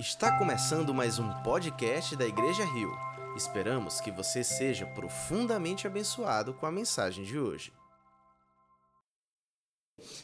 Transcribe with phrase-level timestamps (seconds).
[0.00, 2.90] Está começando mais um podcast da Igreja Rio.
[3.36, 7.70] Esperamos que você seja profundamente abençoado com a mensagem de hoje.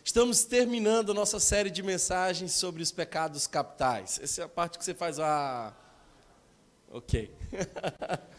[0.03, 4.19] Estamos terminando a nossa série de mensagens sobre os pecados capitais.
[4.19, 5.69] Essa é a parte que você faz a.
[5.69, 5.73] Ah,
[6.91, 7.31] ok.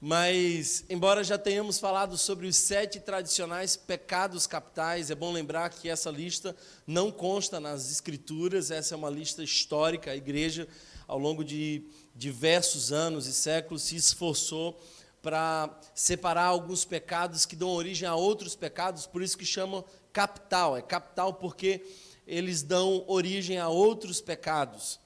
[0.00, 5.88] Mas, embora já tenhamos falado sobre os sete tradicionais pecados capitais, é bom lembrar que
[5.88, 6.54] essa lista
[6.86, 10.10] não consta nas Escrituras, essa é uma lista histórica.
[10.10, 10.68] A igreja,
[11.08, 11.82] ao longo de
[12.14, 14.78] diversos anos e séculos, se esforçou
[15.22, 20.76] para separar alguns pecados que dão origem a outros pecados, por isso que chama capital.
[20.76, 21.82] É capital porque
[22.26, 25.00] eles dão origem a outros pecados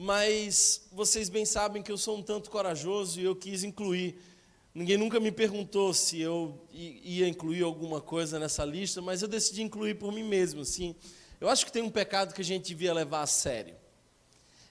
[0.00, 4.16] mas vocês bem sabem que eu sou um tanto corajoso e eu quis incluir.
[4.78, 9.60] Ninguém nunca me perguntou se eu ia incluir alguma coisa nessa lista, mas eu decidi
[9.60, 10.60] incluir por mim mesmo.
[10.60, 10.94] Assim,
[11.40, 13.74] eu acho que tem um pecado que a gente devia levar a sério.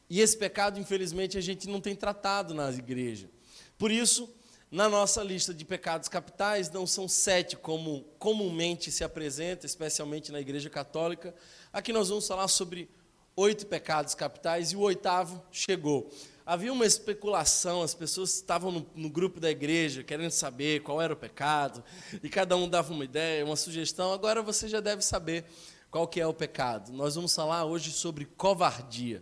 [0.10, 3.30] E esse pecado, infelizmente, a gente não tem tratado na igreja.
[3.78, 4.34] Por isso,
[4.72, 10.40] na nossa lista de pecados capitais, não são sete como comumente se apresenta, especialmente na
[10.40, 11.36] igreja católica.
[11.74, 12.90] Aqui nós vamos falar sobre
[13.36, 16.10] oito pecados capitais e o oitavo chegou.
[16.50, 21.12] Havia uma especulação, as pessoas estavam no, no, grupo da igreja querendo saber qual era
[21.12, 21.84] o pecado,
[22.24, 24.14] e cada um dava uma ideia, uma sugestão.
[24.14, 25.44] Agora você já deve saber
[25.92, 26.94] qual que é o pecado.
[26.94, 29.22] Nós vamos falar hoje sobre covardia.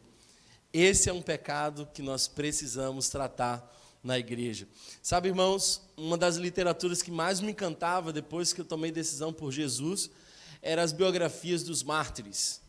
[0.71, 4.67] Esse é um pecado que nós precisamos tratar na igreja.
[5.01, 9.51] Sabe, irmãos, uma das literaturas que mais me encantava depois que eu tomei decisão por
[9.51, 10.11] Jesus
[10.61, 12.61] eram as biografias dos mártires.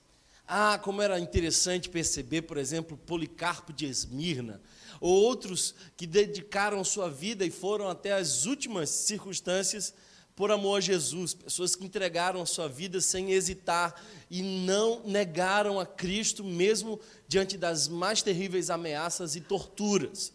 [0.49, 4.61] Ah, como era interessante perceber, por exemplo, Policarpo de Esmirna,
[5.01, 9.93] ou outros que dedicaram sua vida e foram até as últimas circunstâncias
[10.37, 15.81] por amor a Jesus, pessoas que entregaram a sua vida sem hesitar e não negaram
[15.81, 20.33] a Cristo, mesmo diante das mais terríveis ameaças e torturas.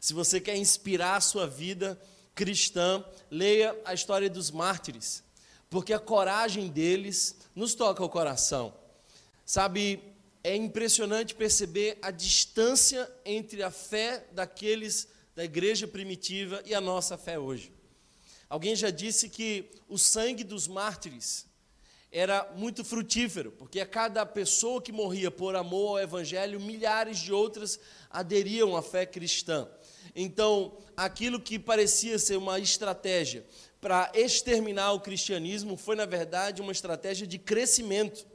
[0.00, 2.00] Se você quer inspirar a sua vida
[2.34, 5.22] cristã, leia a história dos mártires,
[5.68, 8.72] porque a coragem deles nos toca o coração.
[9.46, 10.02] Sabe,
[10.42, 17.16] é impressionante perceber a distância entre a fé daqueles da igreja primitiva e a nossa
[17.16, 17.72] fé hoje.
[18.48, 21.46] Alguém já disse que o sangue dos mártires
[22.10, 27.32] era muito frutífero, porque a cada pessoa que morria por amor ao evangelho, milhares de
[27.32, 27.78] outras
[28.10, 29.68] aderiam à fé cristã.
[30.14, 33.46] Então, aquilo que parecia ser uma estratégia
[33.80, 38.26] para exterminar o cristianismo foi, na verdade, uma estratégia de crescimento.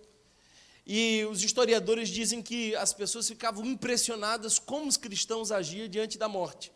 [0.86, 6.28] E os historiadores dizem que as pessoas ficavam impressionadas como os cristãos agiam diante da
[6.28, 6.72] morte.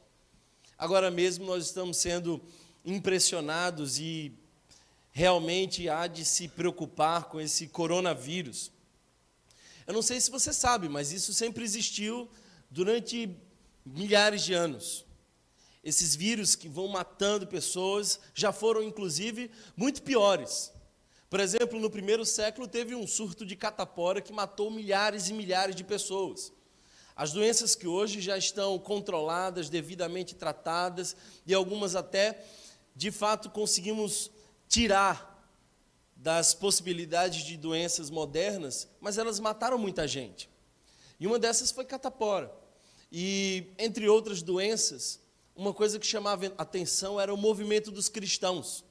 [0.78, 2.42] Agora mesmo nós estamos sendo
[2.84, 4.32] impressionados e
[5.12, 8.72] realmente há de se preocupar com esse coronavírus.
[9.88, 12.30] Eu não sei se você sabe, mas isso sempre existiu
[12.70, 13.30] durante
[13.86, 15.06] milhares de anos.
[15.84, 20.72] Esses vírus que vão matando pessoas já foram, inclusive, muito piores.
[21.36, 25.76] Por exemplo, no primeiro século teve um surto de catapora que matou milhares e milhares
[25.76, 26.50] de pessoas.
[27.14, 31.14] As doenças que hoje já estão controladas, devidamente tratadas,
[31.46, 32.42] e algumas até,
[32.96, 34.32] de fato, conseguimos
[34.70, 35.46] tirar
[36.16, 40.50] das possibilidades de doenças modernas, mas elas mataram muita gente.
[41.20, 42.50] E uma dessas foi catapora.
[43.12, 45.20] E, entre outras doenças,
[45.54, 48.85] uma coisa que chamava atenção era o movimento dos cristãos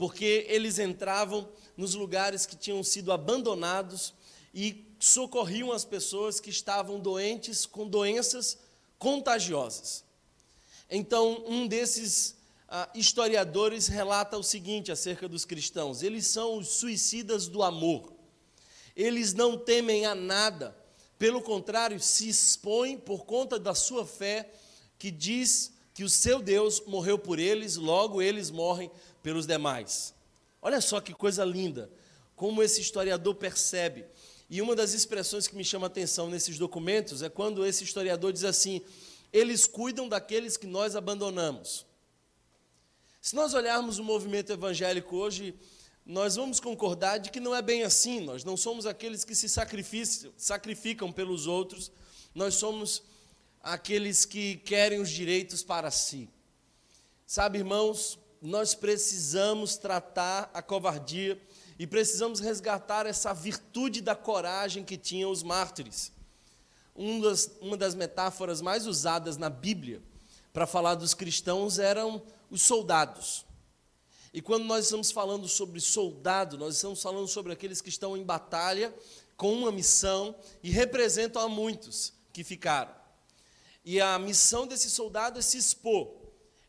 [0.00, 1.46] porque eles entravam
[1.76, 4.14] nos lugares que tinham sido abandonados
[4.54, 8.56] e socorriam as pessoas que estavam doentes com doenças
[8.98, 10.02] contagiosas.
[10.88, 12.34] Então, um desses
[12.66, 18.10] ah, historiadores relata o seguinte acerca dos cristãos: eles são os suicidas do amor.
[18.96, 20.74] Eles não temem a nada,
[21.18, 24.50] pelo contrário, se expõem por conta da sua fé,
[24.98, 28.90] que diz que o seu Deus morreu por eles, logo eles morrem
[29.22, 30.14] pelos demais.
[30.62, 31.90] Olha só que coisa linda,
[32.36, 34.04] como esse historiador percebe.
[34.48, 38.32] E uma das expressões que me chama a atenção nesses documentos é quando esse historiador
[38.32, 38.82] diz assim:
[39.32, 41.86] eles cuidam daqueles que nós abandonamos.
[43.20, 45.54] Se nós olharmos o movimento evangélico hoje,
[46.04, 48.20] nós vamos concordar de que não é bem assim.
[48.20, 51.92] Nós não somos aqueles que se sacrificam, pelos outros,
[52.34, 53.02] nós somos
[53.62, 56.28] aqueles que querem os direitos para si.
[57.26, 61.40] Sabe, irmãos, nós precisamos tratar a covardia
[61.78, 66.12] e precisamos resgatar essa virtude da coragem que tinham os mártires.
[66.96, 70.02] Um das, uma das metáforas mais usadas na Bíblia
[70.52, 73.46] para falar dos cristãos eram os soldados.
[74.32, 78.22] E quando nós estamos falando sobre soldado, nós estamos falando sobre aqueles que estão em
[78.22, 78.94] batalha
[79.36, 82.94] com uma missão e representam a muitos, que ficaram.
[83.84, 86.19] E a missão desse soldado é se expor,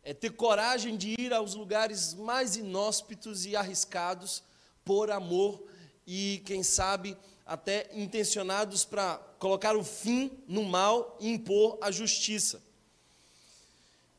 [0.03, 4.44] é ter coragem de ir aos lugares mais inóspitos e arriscados
[4.83, 5.63] por amor
[6.07, 7.15] e, quem sabe,
[7.45, 12.62] até intencionados para colocar o fim no mal e impor a justiça.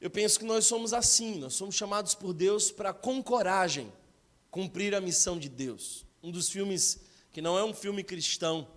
[0.00, 3.93] Eu penso que nós somos assim, nós somos chamados por Deus para, com coragem,
[4.50, 6.05] cumprir a missão de Deus.
[6.23, 7.00] Um dos filmes
[7.32, 8.69] que não é um filme cristão,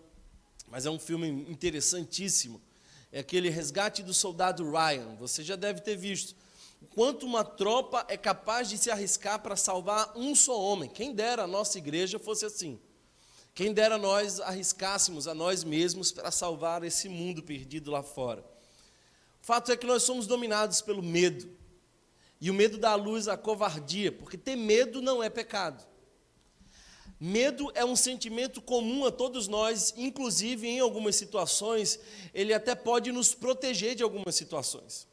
[0.68, 2.62] mas é um filme interessantíssimo,
[3.12, 5.16] é aquele Resgate do Soldado Ryan.
[5.16, 6.36] Você já deve ter visto.
[6.86, 10.90] Quanto uma tropa é capaz de se arriscar para salvar um só homem.
[10.90, 12.80] Quem dera a nossa igreja fosse assim.
[13.54, 18.42] Quem dera nós arriscássemos a nós mesmos para salvar esse mundo perdido lá fora.
[19.42, 21.50] O fato é que nós somos dominados pelo medo.
[22.42, 25.86] E o medo dá à luz a covardia, porque ter medo não é pecado.
[27.18, 31.98] Medo é um sentimento comum a todos nós, inclusive em algumas situações,
[32.34, 35.08] ele até pode nos proteger de algumas situações.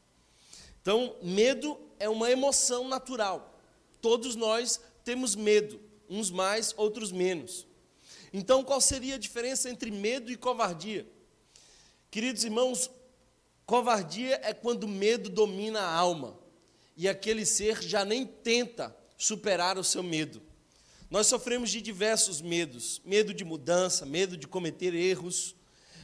[0.83, 3.57] Então, medo é uma emoção natural.
[4.01, 7.65] Todos nós temos medo, uns mais, outros menos.
[8.33, 11.07] Então, qual seria a diferença entre medo e covardia?
[12.11, 12.91] Queridos irmãos,
[13.65, 16.37] covardia é quando o medo domina a alma
[16.97, 20.41] e aquele ser já nem tenta superar o seu medo.
[21.09, 25.55] Nós sofremos de diversos medos: medo de mudança, medo de cometer erros,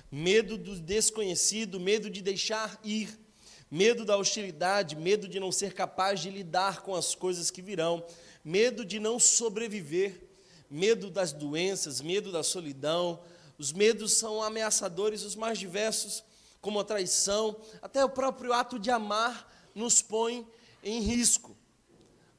[0.09, 3.19] medo do desconhecido, medo de deixar ir,
[3.69, 8.06] medo da hostilidade, medo de não ser capaz de lidar com as coisas que virão,
[8.44, 10.27] medo de não sobreviver,
[10.69, 13.21] medo das doenças, medo da solidão.
[13.57, 16.24] Os medos são ameaçadores, os mais diversos,
[16.62, 20.48] como a traição, até o próprio ato de amar nos põe
[20.83, 21.56] em risco,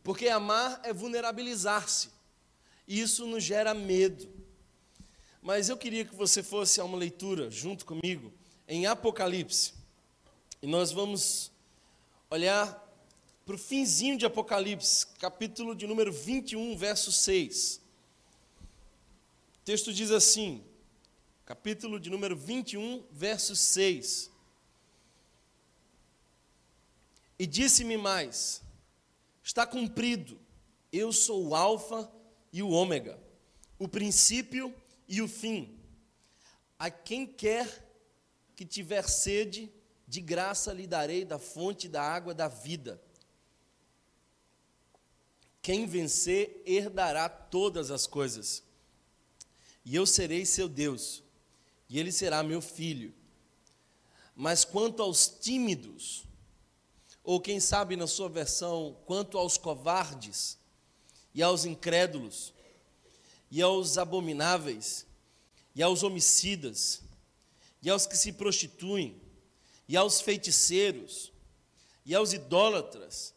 [0.03, 2.11] porque amar é vulnerabilizar-se
[2.91, 4.29] isso nos gera medo.
[5.41, 8.33] Mas eu queria que você fosse a uma leitura junto comigo
[8.67, 9.75] em Apocalipse.
[10.63, 11.51] E nós vamos
[12.29, 12.87] olhar
[13.47, 17.81] para o finzinho de Apocalipse, capítulo de número 21, verso 6.
[19.55, 20.63] O texto diz assim,
[21.47, 24.31] capítulo de número 21, verso 6.
[27.39, 28.63] E disse-me mais:
[29.43, 30.39] Está cumprido,
[30.93, 32.13] eu sou o Alfa
[32.53, 33.19] e o Ômega,
[33.79, 34.75] o princípio
[35.09, 35.81] e o fim.
[36.79, 37.89] A quem quer
[38.55, 39.73] que tiver sede,
[40.11, 43.01] de graça lhe darei da fonte da água da vida.
[45.63, 48.61] Quem vencer herdará todas as coisas.
[49.85, 51.23] E eu serei seu Deus,
[51.89, 53.15] e ele será meu filho.
[54.35, 56.25] Mas quanto aos tímidos,
[57.23, 60.59] ou quem sabe na sua versão, quanto aos covardes,
[61.33, 62.53] e aos incrédulos,
[63.49, 65.07] e aos abomináveis,
[65.73, 67.01] e aos homicidas,
[67.81, 69.30] e aos que se prostituem,
[69.91, 71.33] e aos feiticeiros,
[72.07, 73.35] e aos idólatras,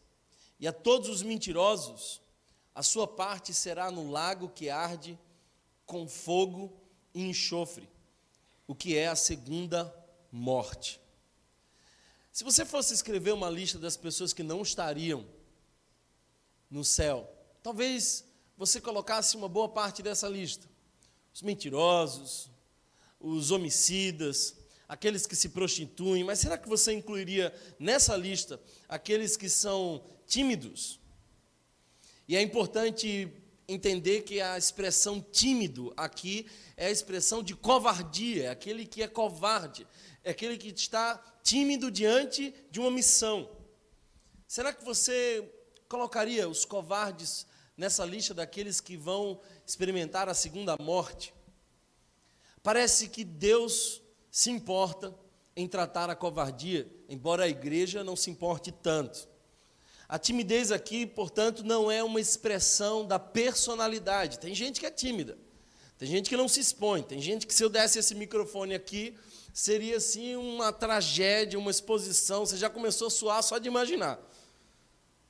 [0.58, 2.20] e a todos os mentirosos,
[2.74, 5.18] a sua parte será no lago que arde
[5.84, 6.72] com fogo
[7.12, 7.88] e enxofre,
[8.66, 9.92] o que é a segunda
[10.32, 11.00] morte.
[12.32, 15.26] Se você fosse escrever uma lista das pessoas que não estariam
[16.70, 17.34] no céu,
[17.64, 18.26] Talvez
[18.58, 20.68] você colocasse uma boa parte dessa lista:
[21.32, 22.50] os mentirosos,
[23.18, 24.54] os homicidas,
[24.88, 31.00] aqueles que se prostituem, mas será que você incluiria nessa lista aqueles que são tímidos?
[32.26, 33.30] E é importante
[33.66, 39.08] entender que a expressão tímido aqui é a expressão de covardia, é aquele que é
[39.08, 39.86] covarde,
[40.22, 43.50] é aquele que está tímido diante de uma missão.
[44.46, 45.50] Será que você
[45.88, 51.34] colocaria os covardes nessa lista daqueles que vão experimentar a segunda morte.
[52.62, 54.00] Parece que Deus
[54.34, 55.14] se importa
[55.54, 59.28] em tratar a covardia, embora a igreja não se importe tanto.
[60.08, 64.40] A timidez aqui, portanto, não é uma expressão da personalidade.
[64.40, 65.38] Tem gente que é tímida,
[65.96, 69.14] tem gente que não se expõe, tem gente que se eu desse esse microfone aqui,
[69.52, 74.18] seria assim uma tragédia, uma exposição, você já começou a suar só de imaginar.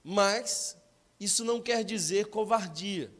[0.02, 0.78] Mas
[1.20, 3.12] isso não quer dizer covardia.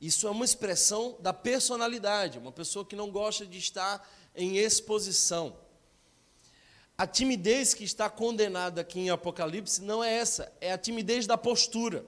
[0.00, 5.56] Isso é uma expressão da personalidade, uma pessoa que não gosta de estar em exposição.
[6.96, 11.36] A timidez que está condenada aqui em Apocalipse não é essa, é a timidez da
[11.36, 12.06] postura.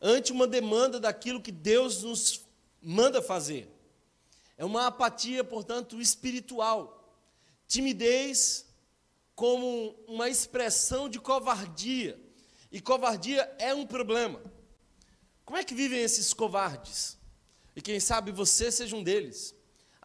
[0.00, 2.46] Ante uma demanda daquilo que Deus nos
[2.82, 3.68] manda fazer.
[4.56, 7.16] É uma apatia, portanto, espiritual.
[7.66, 8.66] Timidez
[9.34, 12.20] como uma expressão de covardia
[12.70, 14.40] e covardia é um problema.
[15.44, 17.16] Como é que vivem esses covardes?
[17.74, 19.54] E quem sabe você seja um deles.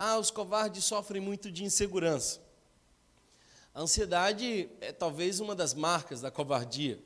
[0.05, 2.41] Ah, os covardes sofrem muito de insegurança.
[3.74, 7.01] A ansiedade é talvez uma das marcas da covardia.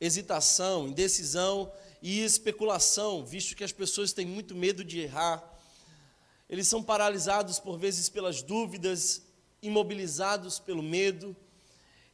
[0.00, 1.70] Hesitação, indecisão
[2.00, 5.44] e especulação, visto que as pessoas têm muito medo de errar.
[6.48, 9.20] Eles são paralisados por vezes pelas dúvidas,
[9.60, 11.36] imobilizados pelo medo.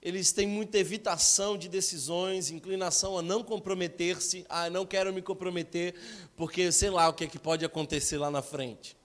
[0.02, 4.45] Eles têm muita evitação de decisões, inclinação a não comprometer-se.
[4.49, 5.95] Ah, não quero me comprometer
[6.35, 8.97] porque sei lá o que, é que pode acontecer lá na frente.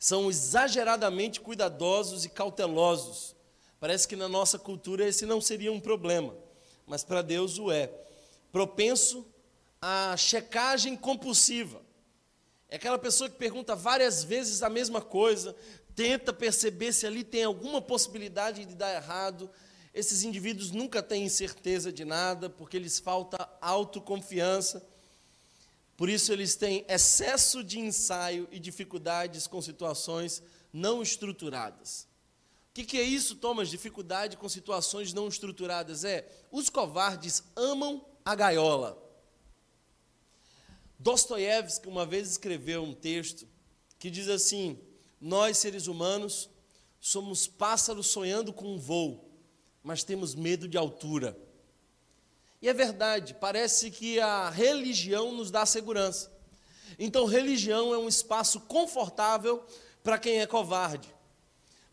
[0.00, 3.36] São exageradamente cuidadosos e cautelosos
[3.80, 6.36] Parece que na nossa cultura esse não seria um problema,
[6.86, 7.90] mas para Deus o é.
[8.52, 9.26] Propenso
[9.80, 11.80] à checagem compulsiva.
[12.68, 15.56] É aquela pessoa que pergunta várias vezes a mesma coisa,
[15.94, 19.50] tenta perceber se ali tem alguma possibilidade de dar errado.
[19.94, 24.86] Esses indivíduos nunca têm certeza de nada, porque lhes falta autoconfiança.
[26.00, 30.42] Por isso, eles têm excesso de ensaio e dificuldades com situações
[30.72, 32.08] não estruturadas.
[32.70, 33.68] O que, que, é isso, Thomas?
[33.68, 36.02] Dificuldade com situações não estruturadas.
[36.02, 38.96] É, os covardes amam a gaiola.
[40.98, 43.46] Dostoiévski uma vez escreveu um texto
[43.98, 44.78] que diz assim:
[45.20, 46.48] Nós, seres humanos,
[46.98, 49.30] somos pássaros sonhando com um voo,
[49.82, 51.38] mas temos medo de altura.
[52.62, 56.30] E é verdade, parece que a religião nos dá segurança.
[56.98, 59.64] Então, religião é um espaço confortável
[60.02, 61.08] para quem é covarde.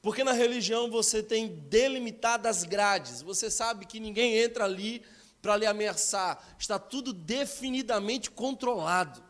[0.01, 5.01] Porque na religião você tem delimitadas grades, você sabe que ninguém entra ali
[5.41, 9.23] para lhe ameaçar, está tudo definidamente controlado.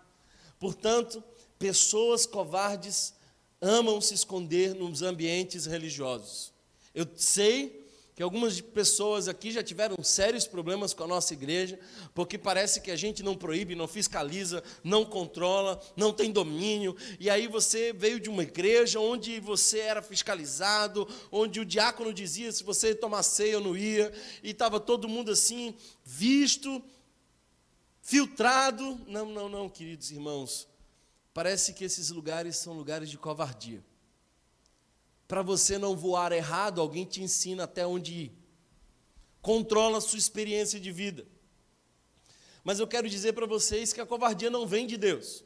[0.60, 1.24] Portanto,
[1.60, 3.14] pessoas covardes
[3.62, 6.54] amam se esconder nos ambientes religiosos.
[6.94, 7.87] Eu sei
[8.18, 11.80] que algumas pessoas aqui já tiveram sérios problemas com a nossa igreja,
[12.16, 16.98] porque parece que a gente não proíbe, não fiscaliza, não controla, não tem domínio.
[17.20, 22.52] E aí você veio de uma igreja onde você era fiscalizado, onde o diácono dizia
[22.52, 26.82] se você tomar ceia ou não ia, e estava todo mundo assim, visto,
[28.02, 29.00] filtrado.
[29.06, 30.68] Não, não, não, queridos irmãos.
[31.36, 33.86] Parece que esses lugares são lugares de covardia.
[35.28, 38.32] Para você não voar errado, alguém te ensina até onde ir.
[39.42, 41.28] Controla a sua experiência de vida.
[42.64, 45.44] Mas eu quero dizer para vocês que a covardia não vem de Deus.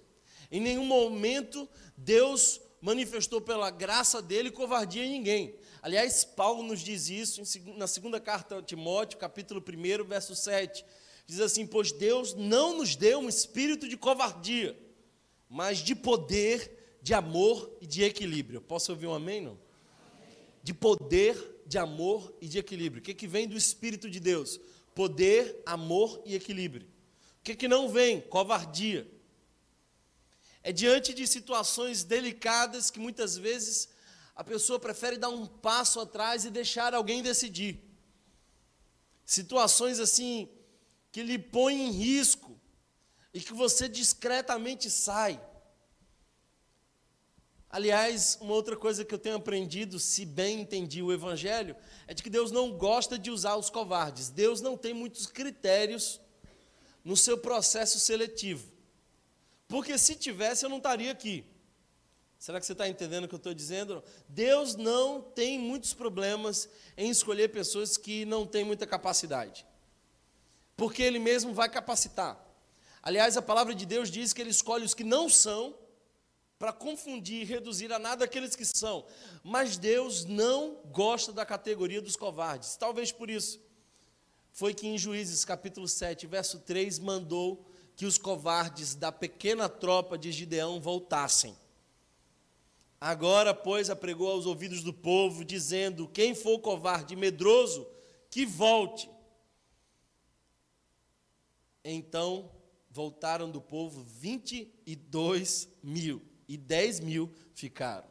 [0.51, 5.55] Em nenhum momento Deus manifestou pela graça dele covardia em ninguém.
[5.81, 7.41] Aliás, Paulo nos diz isso
[7.75, 10.85] na segunda carta a Timóteo, capítulo 1, verso 7.
[11.25, 14.77] Diz assim: Pois Deus não nos deu um espírito de covardia,
[15.49, 18.61] mas de poder, de amor e de equilíbrio.
[18.61, 19.41] Posso ouvir um amém?
[19.41, 19.59] Não?
[20.63, 23.01] De poder, de amor e de equilíbrio.
[23.01, 24.59] O que, que vem do Espírito de Deus?
[24.93, 26.87] Poder, amor e equilíbrio.
[27.39, 28.21] O que, que não vem?
[28.21, 29.09] Covardia.
[30.63, 33.89] É diante de situações delicadas que muitas vezes
[34.35, 37.79] a pessoa prefere dar um passo atrás e deixar alguém decidir.
[39.25, 40.49] Situações assim
[41.11, 42.59] que lhe põem em risco
[43.33, 45.41] e que você discretamente sai.
[47.71, 51.73] Aliás, uma outra coisa que eu tenho aprendido, se bem entendi o Evangelho,
[52.05, 54.29] é de que Deus não gosta de usar os covardes.
[54.29, 56.19] Deus não tem muitos critérios
[57.01, 58.69] no seu processo seletivo.
[59.69, 61.45] Porque se tivesse, eu não estaria aqui.
[62.37, 64.03] Será que você está entendendo o que eu estou dizendo?
[64.27, 69.65] Deus não tem muitos problemas em escolher pessoas que não têm muita capacidade.
[70.75, 72.37] Porque Ele mesmo vai capacitar.
[73.01, 75.73] Aliás, a palavra de Deus diz que Ele escolhe os que não são
[76.61, 79.03] para confundir e reduzir a nada aqueles que são.
[79.43, 82.75] Mas Deus não gosta da categoria dos covardes.
[82.75, 83.59] Talvez por isso
[84.51, 87.65] foi que em Juízes capítulo 7, verso 3, mandou
[87.95, 91.57] que os covardes da pequena tropa de Gideão voltassem.
[92.99, 97.87] Agora, pois, apregou aos ouvidos do povo, dizendo: Quem for covarde e medroso,
[98.29, 99.09] que volte.
[101.83, 102.51] Então
[102.87, 108.07] voltaram do povo 22 mil e 10 mil ficaram.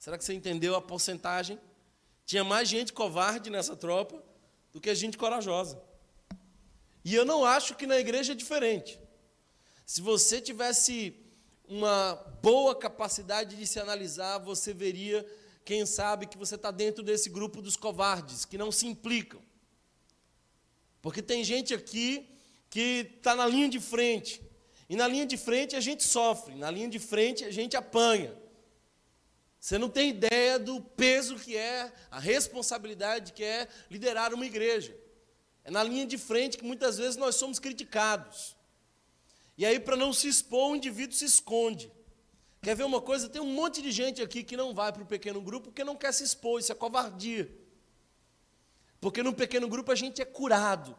[0.00, 1.60] Será que você entendeu a porcentagem?
[2.26, 4.20] Tinha mais gente covarde nessa tropa
[4.72, 5.80] do que gente corajosa.
[7.04, 8.98] E eu não acho que na igreja é diferente.
[9.86, 11.14] Se você tivesse
[11.68, 15.24] uma boa capacidade de se analisar, você veria,
[15.64, 19.40] quem sabe, que você está dentro desse grupo dos covardes, que não se implicam.
[21.00, 22.28] Porque tem gente aqui
[22.68, 24.42] que está na linha de frente,
[24.94, 28.32] e na linha de frente a gente sofre, na linha de frente a gente apanha.
[29.58, 34.96] Você não tem ideia do peso que é, a responsabilidade que é liderar uma igreja.
[35.64, 38.56] É na linha de frente que muitas vezes nós somos criticados.
[39.58, 41.90] E aí, para não se expor, o indivíduo se esconde.
[42.62, 43.28] Quer ver uma coisa?
[43.28, 45.96] Tem um monte de gente aqui que não vai para o pequeno grupo porque não
[45.96, 47.50] quer se expor, isso é covardia.
[49.00, 50.96] Porque no pequeno grupo a gente é curado,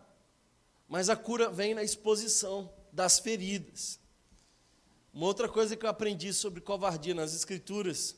[0.86, 4.00] mas a cura vem na exposição das feridas.
[5.14, 8.16] Uma outra coisa que eu aprendi sobre covardia nas Escrituras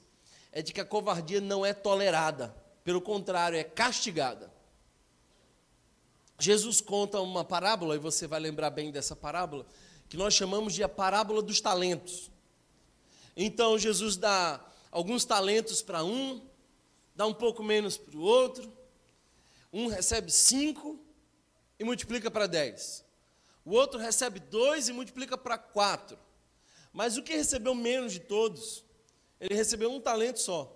[0.51, 4.53] é de que a covardia não é tolerada, pelo contrário, é castigada.
[6.39, 9.65] Jesus conta uma parábola, e você vai lembrar bem dessa parábola,
[10.07, 12.29] que nós chamamos de a parábola dos talentos.
[13.35, 16.39] Então, Jesus dá alguns talentos para um,
[17.15, 18.71] dá um pouco menos para o outro,
[19.73, 20.99] um recebe cinco
[21.79, 23.03] e multiplica para dez,
[23.67, 26.17] o outro recebe dois e multiplica para quatro,
[26.93, 28.81] mas o que recebeu menos de todos,
[29.41, 30.73] ele recebeu um talento só.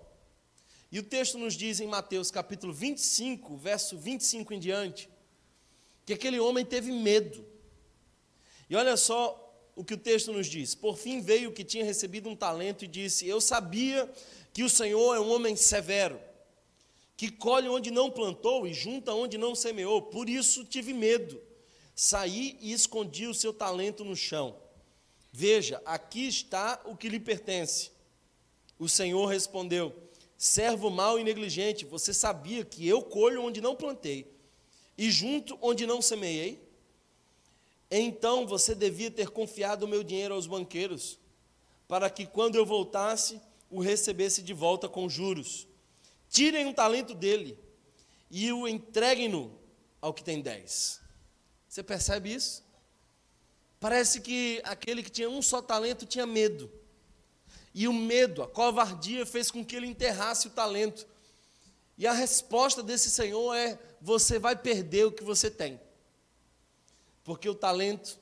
[0.90, 5.08] E o texto nos diz em Mateus capítulo 25, verso 25 em diante,
[6.04, 7.42] que aquele homem teve medo.
[8.68, 9.38] E olha só
[9.74, 10.74] o que o texto nos diz.
[10.74, 14.06] Por fim veio o que tinha recebido um talento e disse: Eu sabia
[14.52, 16.20] que o Senhor é um homem severo,
[17.16, 20.02] que colhe onde não plantou e junta onde não semeou.
[20.02, 21.40] Por isso tive medo.
[21.94, 24.56] Saí e escondi o seu talento no chão.
[25.32, 27.90] Veja, aqui está o que lhe pertence.
[28.78, 29.94] O Senhor respondeu:
[30.36, 34.32] Servo mau e negligente, você sabia que eu colho onde não plantei
[34.96, 36.62] e junto onde não semeei?
[37.90, 41.18] Então você devia ter confiado o meu dinheiro aos banqueiros,
[41.86, 45.66] para que quando eu voltasse, o recebesse de volta com juros.
[46.30, 47.58] Tirem um talento dele
[48.30, 49.52] e o entreguem-no
[50.00, 51.01] ao que tem dez.
[51.72, 52.62] Você percebe isso?
[53.80, 56.70] Parece que aquele que tinha um só talento tinha medo.
[57.72, 61.06] E o medo, a covardia, fez com que ele enterrasse o talento.
[61.96, 65.80] E a resposta desse Senhor é: você vai perder o que você tem.
[67.24, 68.18] Porque o talento,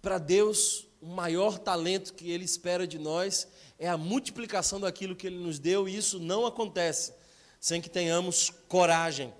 [0.00, 3.46] para Deus, o maior talento que Ele espera de nós
[3.78, 7.12] é a multiplicação daquilo que Ele nos deu, e isso não acontece
[7.60, 9.30] sem que tenhamos coragem.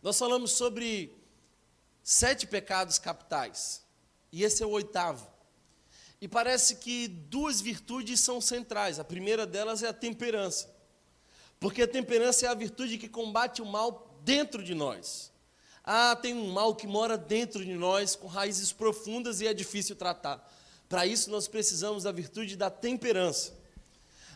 [0.00, 1.25] Nós falamos sobre
[2.08, 3.82] sete pecados capitais,
[4.30, 5.26] e esse é o oitavo.
[6.20, 9.00] E parece que duas virtudes são centrais.
[9.00, 10.72] A primeira delas é a temperança.
[11.58, 15.32] Porque a temperança é a virtude que combate o mal dentro de nós.
[15.82, 19.96] Ah, tem um mal que mora dentro de nós, com raízes profundas e é difícil
[19.96, 20.48] tratar.
[20.88, 23.52] Para isso, nós precisamos da virtude da temperança.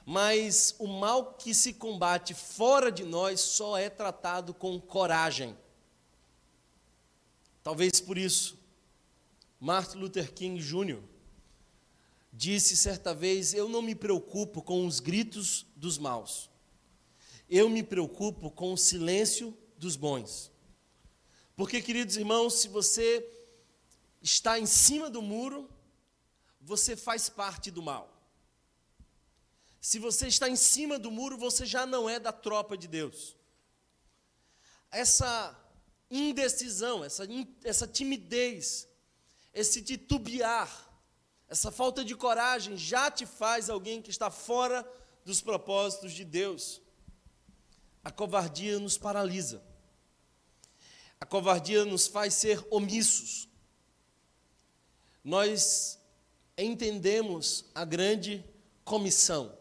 [0.04, 5.56] Mas o mal que se combate fora de nós só é tratado com coragem.
[7.62, 8.58] Talvez por isso,
[9.58, 11.02] Martin Luther King Jr.
[12.32, 16.50] disse certa vez: Eu não me preocupo com os gritos dos maus,
[17.48, 20.50] eu me preocupo com o silêncio dos bons.
[21.54, 23.28] Porque, queridos irmãos, se você
[24.22, 25.68] está em cima do muro,
[26.60, 28.16] você faz parte do mal.
[29.80, 33.36] Se você está em cima do muro, você já não é da tropa de Deus.
[34.90, 35.54] Essa
[36.10, 37.24] indecisão, essa,
[37.62, 38.88] essa timidez,
[39.54, 40.88] esse titubear,
[41.48, 44.86] essa falta de coragem já te faz alguém que está fora
[45.24, 46.80] dos propósitos de Deus.
[48.02, 49.62] A covardia nos paralisa.
[51.20, 53.48] A covardia nos faz ser omissos.
[55.22, 55.98] Nós
[56.56, 58.44] entendemos a grande
[58.84, 59.56] comissão,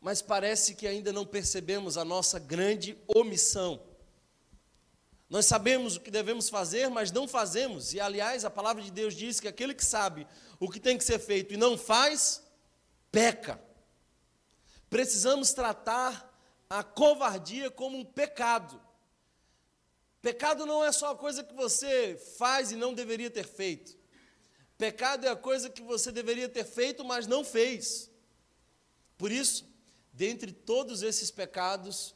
[0.00, 3.82] mas parece que ainda não percebemos a nossa grande omissão.
[5.32, 7.94] Nós sabemos o que devemos fazer, mas não fazemos.
[7.94, 10.26] E aliás, a palavra de Deus diz que aquele que sabe
[10.60, 12.42] o que tem que ser feito e não faz,
[13.10, 13.58] peca.
[14.90, 16.30] Precisamos tratar
[16.68, 18.78] a covardia como um pecado.
[20.20, 23.96] Pecado não é só a coisa que você faz e não deveria ter feito.
[24.76, 28.10] Pecado é a coisa que você deveria ter feito, mas não fez.
[29.16, 29.66] Por isso,
[30.12, 32.14] dentre todos esses pecados,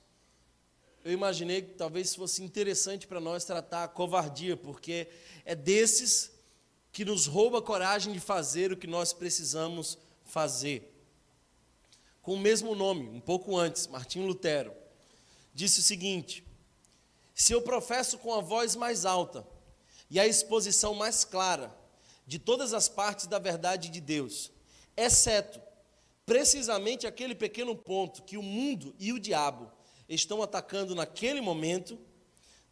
[1.06, 5.06] eu imaginei que talvez fosse interessante para nós tratar a covardia, porque
[5.44, 6.32] é desses
[6.90, 10.92] que nos rouba a coragem de fazer o que nós precisamos fazer.
[12.20, 14.74] Com o mesmo nome, um pouco antes, Martinho Lutero
[15.54, 16.44] disse o seguinte:
[17.32, 19.46] se eu professo com a voz mais alta
[20.10, 21.72] e a exposição mais clara
[22.26, 24.50] de todas as partes da verdade de Deus,
[24.96, 25.62] exceto
[26.24, 29.75] precisamente aquele pequeno ponto que o mundo e o diabo
[30.08, 31.98] estão atacando naquele momento,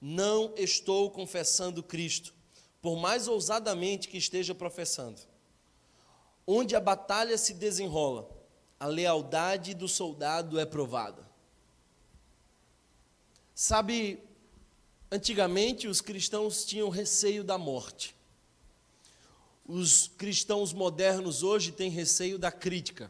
[0.01, 2.35] não estou confessando Cristo,
[2.81, 5.21] por mais ousadamente que esteja professando.
[6.47, 8.31] Onde a batalha se desenrola,
[8.79, 11.27] a lealdade do soldado é provada.
[13.55, 14.23] Sabe,
[15.15, 18.17] Antigamente, os cristãos tinham receio da morte.
[19.65, 23.09] Os cristãos modernos hoje têm receio da crítica.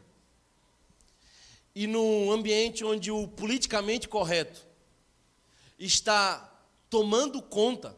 [1.75, 4.65] E num ambiente onde o politicamente correto
[5.77, 6.51] está
[6.89, 7.95] tomando conta.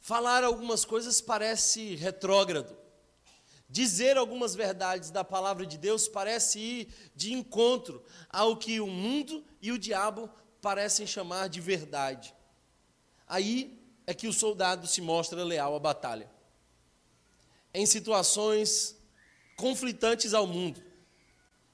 [0.00, 2.76] Falar algumas coisas parece retrógrado.
[3.68, 9.44] Dizer algumas verdades da palavra de Deus parece ir de encontro ao que o mundo
[9.62, 10.28] e o diabo
[10.60, 12.34] parecem chamar de verdade.
[13.26, 16.30] Aí é que o soldado se mostra leal à batalha.
[17.72, 18.96] Em situações
[19.56, 20.82] conflitantes ao mundo.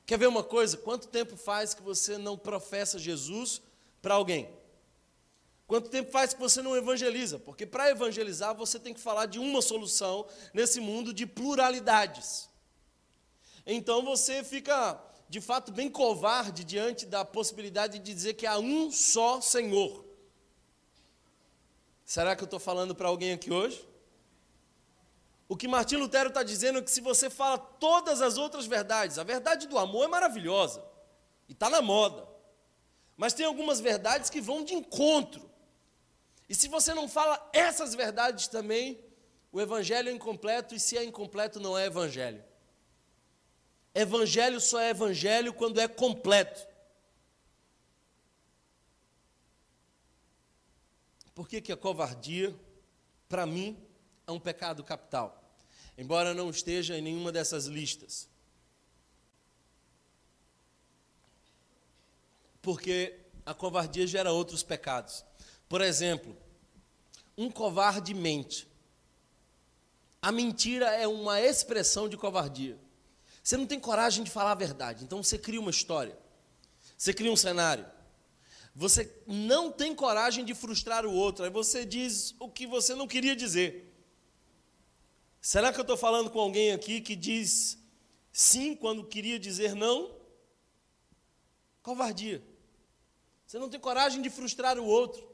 [0.08, 0.74] Quer ver uma coisa?
[0.78, 3.60] Quanto tempo faz que você não professa Jesus
[4.00, 4.48] para alguém?
[5.66, 7.38] Quanto tempo faz que você não evangeliza?
[7.38, 12.48] Porque para evangelizar você tem que falar de uma solução nesse mundo de pluralidades.
[13.66, 18.90] Então você fica, de fato, bem covarde diante da possibilidade de dizer que há um
[18.90, 20.06] só Senhor.
[22.02, 23.86] Será que eu estou falando para alguém aqui hoje?
[25.48, 29.18] O que Martim Lutero está dizendo é que se você fala todas as outras verdades,
[29.18, 30.84] a verdade do amor é maravilhosa
[31.48, 32.28] e está na moda,
[33.16, 35.48] mas tem algumas verdades que vão de encontro
[36.48, 38.98] e se você não fala essas verdades também,
[39.52, 42.42] o evangelho é incompleto, e se é incompleto, não é evangelho.
[43.94, 46.66] Evangelho só é evangelho quando é completo.
[51.34, 52.54] Por que, que a covardia,
[53.28, 53.78] para mim,
[54.26, 55.37] é um pecado capital?
[55.98, 58.28] Embora não esteja em nenhuma dessas listas.
[62.62, 65.24] Porque a covardia gera outros pecados.
[65.68, 66.36] Por exemplo,
[67.36, 68.68] um covarde mente.
[70.22, 72.78] A mentira é uma expressão de covardia.
[73.42, 76.18] Você não tem coragem de falar a verdade, então você cria uma história,
[76.96, 77.86] você cria um cenário.
[78.74, 83.08] Você não tem coragem de frustrar o outro, aí você diz o que você não
[83.08, 83.87] queria dizer.
[85.40, 87.78] Será que eu estou falando com alguém aqui que diz
[88.32, 90.14] sim quando queria dizer não?
[91.82, 92.42] Covardia.
[93.46, 95.26] Você não tem coragem de frustrar o outro.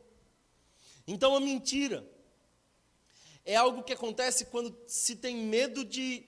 [1.06, 2.06] Então a mentira
[3.44, 6.24] é algo que acontece quando se tem medo de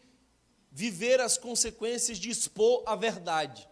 [0.71, 3.69] viver as consequências de expor a verdade.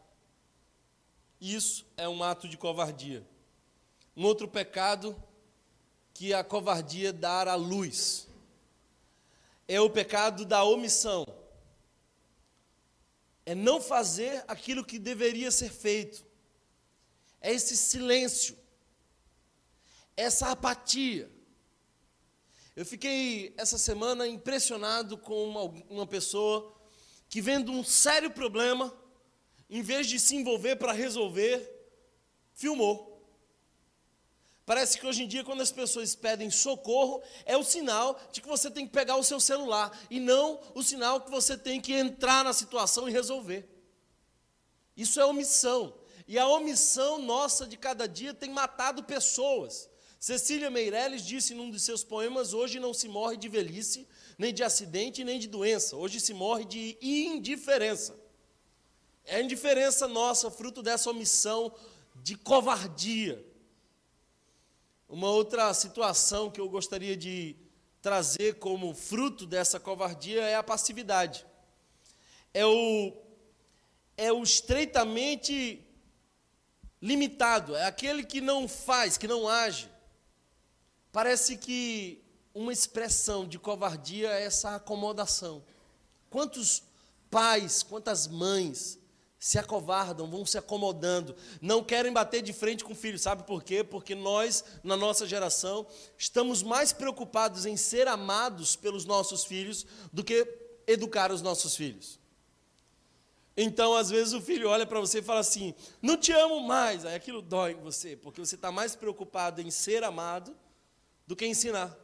[1.40, 3.26] Isso é um ato de covardia.
[4.16, 5.20] Um outro pecado
[6.14, 8.28] que a covardia dá à luz
[9.66, 11.26] é o pecado da omissão.
[13.46, 16.24] É não fazer aquilo que deveria ser feito.
[17.40, 18.56] É esse silêncio
[20.16, 21.30] essa apatia.
[22.76, 26.74] Eu fiquei essa semana impressionado com uma, uma pessoa
[27.28, 28.92] que, vendo um sério problema,
[29.70, 31.70] em vez de se envolver para resolver,
[32.52, 33.13] filmou.
[34.66, 38.48] Parece que hoje em dia, quando as pessoas pedem socorro, é o sinal de que
[38.48, 41.92] você tem que pegar o seu celular e não o sinal que você tem que
[41.92, 43.68] entrar na situação e resolver.
[44.96, 45.94] Isso é omissão.
[46.26, 49.90] E a omissão nossa de cada dia tem matado pessoas.
[50.18, 54.64] Cecília Meirelles disse num de seus poemas: Hoje não se morre de velhice, nem de
[54.64, 55.96] acidente, nem de doença.
[55.96, 58.18] Hoje se morre de indiferença.
[59.26, 61.74] É a indiferença nossa, fruto dessa omissão
[62.22, 63.44] de covardia.
[65.14, 67.54] Uma outra situação que eu gostaria de
[68.02, 71.46] trazer como fruto dessa covardia é a passividade.
[72.52, 73.12] É o,
[74.16, 75.86] é o estreitamente
[77.00, 79.88] limitado, é aquele que não faz, que não age.
[81.12, 82.20] Parece que
[82.52, 85.64] uma expressão de covardia é essa acomodação.
[86.28, 86.82] Quantos
[87.30, 88.98] pais, quantas mães
[89.44, 93.62] se acovardam, vão se acomodando, não querem bater de frente com o filho, sabe por
[93.62, 93.84] quê?
[93.84, 100.24] Porque nós, na nossa geração, estamos mais preocupados em ser amados pelos nossos filhos do
[100.24, 100.48] que
[100.86, 102.18] educar os nossos filhos.
[103.54, 107.04] Então, às vezes, o filho olha para você e fala assim: Não te amo mais.
[107.04, 110.56] Aí aquilo dói em você, porque você está mais preocupado em ser amado
[111.26, 111.94] do que ensinar.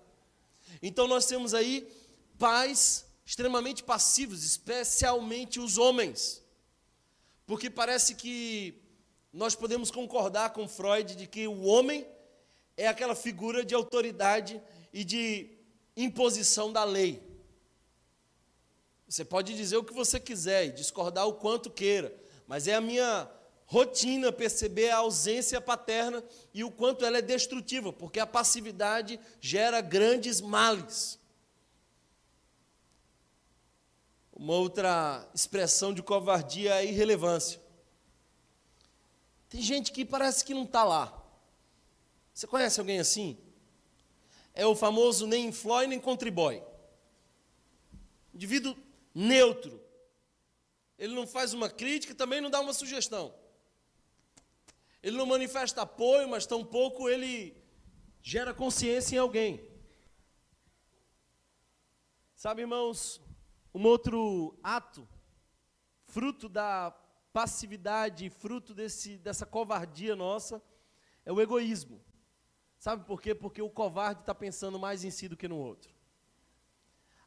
[0.82, 1.90] Então nós temos aí
[2.38, 6.42] pais extremamente passivos, especialmente os homens.
[7.50, 8.80] Porque parece que
[9.32, 12.06] nós podemos concordar com Freud de que o homem
[12.76, 15.50] é aquela figura de autoridade e de
[15.96, 17.20] imposição da lei.
[19.08, 22.14] Você pode dizer o que você quiser e discordar o quanto queira,
[22.46, 23.28] mas é a minha
[23.66, 26.22] rotina perceber a ausência paterna
[26.54, 31.18] e o quanto ela é destrutiva, porque a passividade gera grandes males.
[34.40, 37.60] Uma outra expressão de covardia é irrelevância.
[39.50, 41.22] Tem gente que parece que não está lá.
[42.32, 43.36] Você conhece alguém assim?
[44.54, 46.62] É o famoso nem inflói nem contribui.
[48.32, 48.74] Indivíduo
[49.14, 49.78] neutro.
[50.98, 53.34] Ele não faz uma crítica, também não dá uma sugestão.
[55.02, 57.54] Ele não manifesta apoio, mas tampouco ele
[58.22, 59.60] gera consciência em alguém.
[62.34, 63.20] Sabe, irmãos,
[63.74, 65.08] um outro ato,
[66.04, 66.90] fruto da
[67.32, 70.62] passividade, fruto desse, dessa covardia nossa,
[71.24, 72.00] é o egoísmo.
[72.78, 73.34] Sabe por quê?
[73.34, 75.94] Porque o covarde está pensando mais em si do que no outro.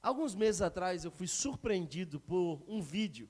[0.02, 3.30] Alguns meses atrás eu fui surpreendido por um vídeo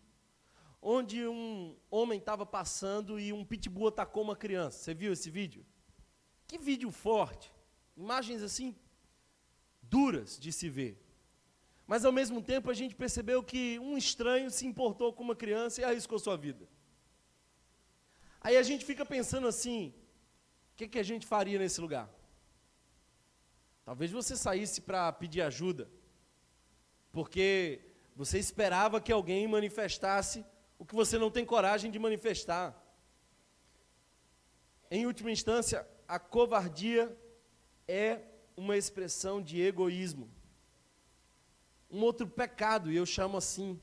[0.82, 4.80] onde um homem estava passando e um pitbull atacou uma criança.
[4.80, 5.66] Você viu esse vídeo?
[6.48, 7.54] Que vídeo forte.
[7.96, 8.76] Imagens assim
[9.82, 11.03] duras de se ver.
[11.94, 15.80] Mas ao mesmo tempo a gente percebeu que um estranho se importou com uma criança
[15.80, 16.68] e arriscou sua vida.
[18.42, 19.94] Aí a gente fica pensando assim:
[20.72, 22.10] o que, que a gente faria nesse lugar?
[23.86, 25.88] Talvez você saísse para pedir ajuda,
[27.12, 27.80] porque
[28.16, 30.44] você esperava que alguém manifestasse
[30.80, 32.76] o que você não tem coragem de manifestar.
[34.90, 37.16] Em última instância, a covardia
[37.88, 38.20] é
[38.58, 40.28] uma expressão de egoísmo.
[41.94, 43.80] Um outro pecado, e eu chamo assim,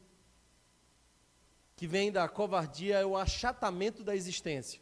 [1.76, 4.80] que vem da covardia, é o achatamento da existência.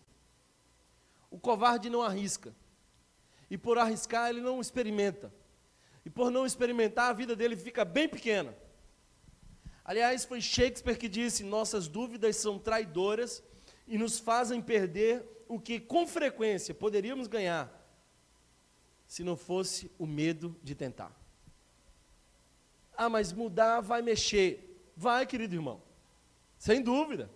[1.31, 2.57] O covarde não arrisca.
[3.51, 5.31] E por arriscar, ele não experimenta.
[6.07, 8.57] E por não experimentar, a vida dele fica bem pequena.
[9.85, 13.43] Aliás, foi Shakespeare que disse: nossas dúvidas são traidoras
[13.87, 17.71] e nos fazem perder o que com frequência poderíamos ganhar
[19.07, 21.15] se não fosse o medo de tentar.
[22.99, 24.93] Ah, mas mudar vai mexer.
[24.97, 25.81] Vai, querido irmão.
[26.59, 27.31] Sem dúvida.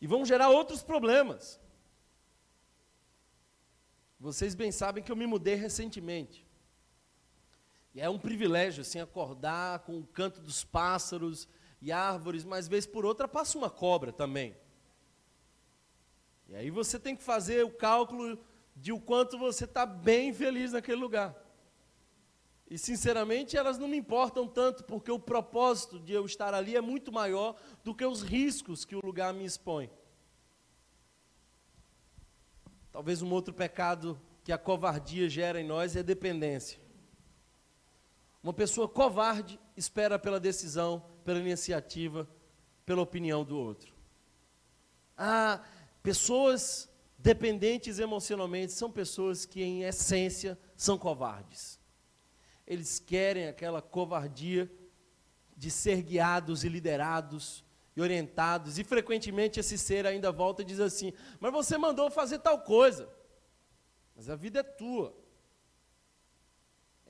[0.00, 1.60] E vão gerar outros problemas.
[4.18, 6.46] Vocês bem sabem que eu me mudei recentemente.
[7.94, 11.46] E é um privilégio, assim, acordar com o canto dos pássaros
[11.82, 14.56] e árvores, mas vez por outra passa uma cobra também.
[16.48, 18.42] E aí você tem que fazer o cálculo
[18.74, 21.36] de o quanto você está bem feliz naquele lugar.
[22.70, 26.80] E sinceramente elas não me importam tanto, porque o propósito de eu estar ali é
[26.80, 29.90] muito maior do que os riscos que o lugar me expõe.
[32.92, 36.78] Talvez um outro pecado que a covardia gera em nós é dependência.
[38.42, 42.28] Uma pessoa covarde espera pela decisão, pela iniciativa,
[42.84, 43.94] pela opinião do outro.
[45.16, 45.62] Ah,
[46.02, 51.77] pessoas dependentes emocionalmente são pessoas que, em essência, são covardes.
[52.68, 54.70] Eles querem aquela covardia
[55.56, 57.64] de ser guiados e liderados
[57.96, 62.40] e orientados, e frequentemente esse ser ainda volta e diz assim: Mas você mandou fazer
[62.40, 63.08] tal coisa,
[64.14, 65.16] mas a vida é tua.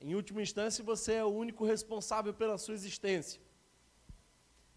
[0.01, 3.41] Em última instância, você é o único responsável pela sua existência.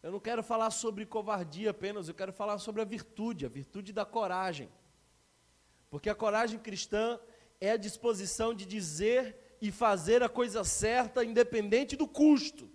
[0.02, 3.92] Eu não quero falar sobre covardia apenas, eu quero falar sobre a virtude, a virtude
[3.92, 4.68] da coragem.
[5.88, 7.20] Porque a coragem cristã
[7.60, 12.68] é a disposição de dizer e fazer a coisa certa, independente do custo.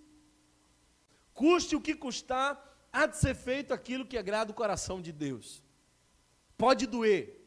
[1.34, 5.62] Custe o que custar, há de ser feito aquilo que agrada o coração de Deus.
[6.58, 7.46] Pode doer,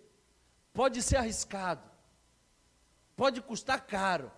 [0.74, 1.90] pode ser arriscado,
[3.16, 4.30] pode custar caro,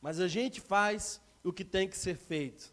[0.00, 2.72] mas a gente faz o que tem que ser feito.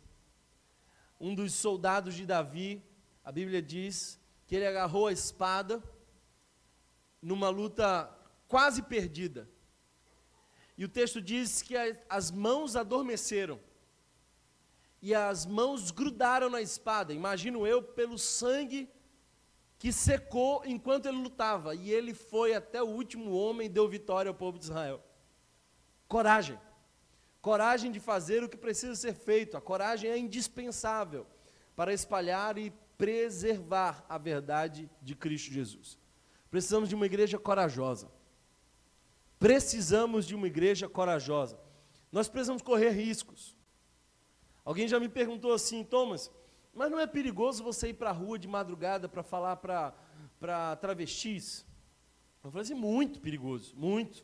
[1.19, 2.83] Um dos soldados de Davi,
[3.25, 5.81] a Bíblia diz que ele agarrou a espada
[7.19, 8.15] numa luta
[8.47, 9.49] quase perdida.
[10.77, 11.75] E o texto diz que
[12.09, 13.59] as mãos adormeceram
[15.01, 17.13] e as mãos grudaram na espada.
[17.13, 18.89] Imagino eu pelo sangue
[19.77, 21.75] que secou enquanto ele lutava.
[21.75, 25.03] E ele foi até o último homem e deu vitória ao povo de Israel.
[26.07, 26.57] Coragem.
[27.41, 29.57] Coragem de fazer o que precisa ser feito.
[29.57, 31.27] A coragem é indispensável
[31.75, 35.99] para espalhar e preservar a verdade de Cristo Jesus.
[36.49, 38.09] Precisamos de uma igreja corajosa.
[39.43, 41.59] Precisamos de uma igreja corajosa.
[42.09, 43.57] Nós precisamos correr riscos.
[44.63, 46.31] Alguém já me perguntou assim, Thomas,
[46.73, 51.65] mas não é perigoso você ir para a rua de madrugada para falar para travestis?
[52.41, 54.23] Eu falei assim, muito perigoso, muito.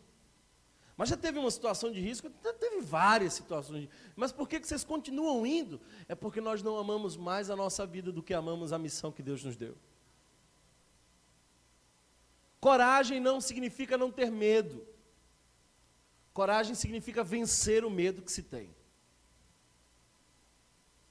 [0.95, 2.29] Mas já teve uma situação de risco?
[2.57, 3.89] Teve várias situações.
[4.15, 5.81] Mas por que vocês continuam indo?
[6.07, 9.21] É porque nós não amamos mais a nossa vida do que amamos a missão que
[9.21, 9.75] Deus nos deu.
[12.61, 14.87] Coragem não significa não ter medo.
[16.39, 18.73] Coragem significa vencer o medo que se tem.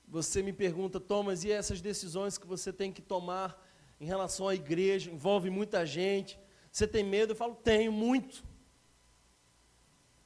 [0.06, 3.62] Você me pergunta, Thomas, e essas decisões que você tem que tomar
[4.00, 6.40] em relação à igreja, envolve muita gente.
[6.72, 7.32] Você tem medo?
[7.32, 8.42] Eu falo, tenho muito.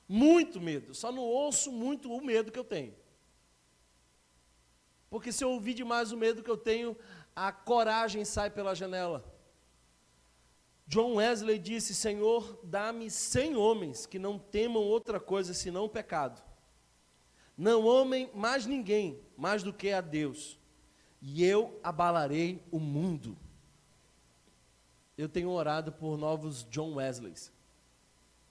[0.07, 0.95] Muito medo.
[0.95, 2.95] Só não ouço muito o medo que eu tenho.
[5.11, 6.97] Porque se eu ouvir demais o medo que eu tenho,
[7.35, 9.32] a coragem sai pela janela.
[10.93, 16.43] John Wesley disse: Senhor, dá-me cem homens que não temam outra coisa senão o pecado.
[17.57, 20.59] Não amem mais ninguém, mais do que a Deus.
[21.23, 23.39] E eu abalarei o mundo.
[25.17, 27.51] Eu tenho orado por novos John Wesleys,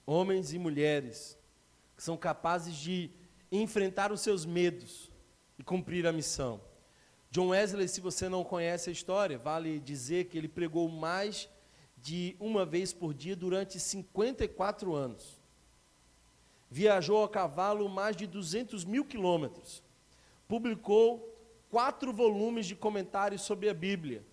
[0.04, 1.38] homens e mulheres
[1.96, 3.08] que são capazes de
[3.52, 5.12] enfrentar os seus medos
[5.56, 6.60] e cumprir a missão.
[7.30, 11.48] John Wesley, se você não conhece a história, vale dizer que ele pregou mais
[12.02, 15.40] de uma vez por dia durante 54 anos.
[16.68, 19.84] Viajou a cavalo mais de 200 mil quilômetros.
[20.48, 21.32] Publicou
[21.70, 24.24] quatro volumes de comentários sobre a Bíblia.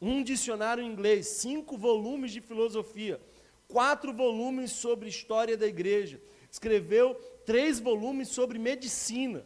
[0.00, 3.20] Um dicionário em inglês, cinco volumes de filosofia,
[3.66, 6.22] quatro volumes sobre história da igreja.
[6.48, 9.44] Escreveu três volumes sobre medicina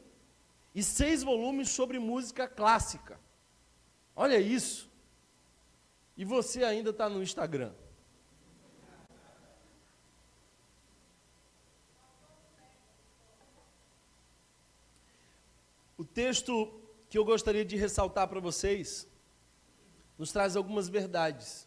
[0.74, 3.18] e seis volumes sobre música clássica.
[4.14, 4.89] Olha isso.
[6.20, 7.72] E você ainda está no Instagram.
[15.96, 16.78] O texto
[17.08, 19.08] que eu gostaria de ressaltar para vocês
[20.18, 21.66] nos traz algumas verdades.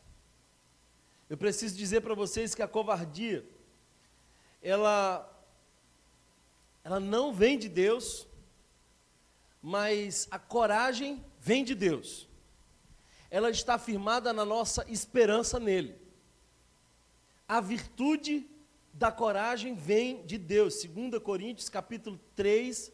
[1.28, 3.44] Eu preciso dizer para vocês que a covardia
[4.62, 5.28] ela
[6.84, 8.28] ela não vem de Deus,
[9.64, 12.32] mas a coragem vem de Deus
[13.34, 15.96] ela está firmada na nossa esperança nele.
[17.48, 18.48] A virtude
[18.94, 20.84] da coragem vem de Deus.
[20.84, 22.92] 2 Coríntios capítulo 3,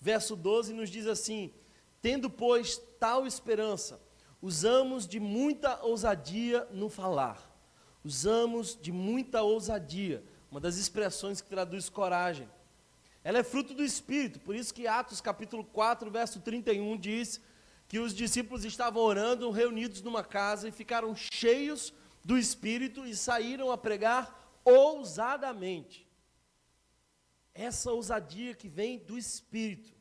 [0.00, 1.54] verso 12 nos diz assim:
[2.02, 4.02] Tendo, pois, tal esperança,
[4.42, 7.40] usamos de muita ousadia no falar.
[8.02, 10.20] Usamos de muita ousadia,
[10.50, 12.50] uma das expressões que traduz coragem.
[13.22, 17.40] Ela é fruto do Espírito, por isso que Atos capítulo 4, verso 31 diz
[17.88, 21.92] que os discípulos estavam orando, reunidos numa casa, e ficaram cheios
[22.24, 26.06] do Espírito e saíram a pregar ousadamente.
[27.54, 29.94] Essa ousadia que vem do Espírito,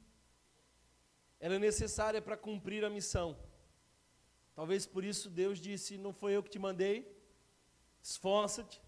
[1.39, 3.37] ela é necessária para cumprir a missão.
[4.55, 7.07] Talvez por isso Deus disse: Não foi eu que te mandei,
[8.01, 8.81] esforça-te,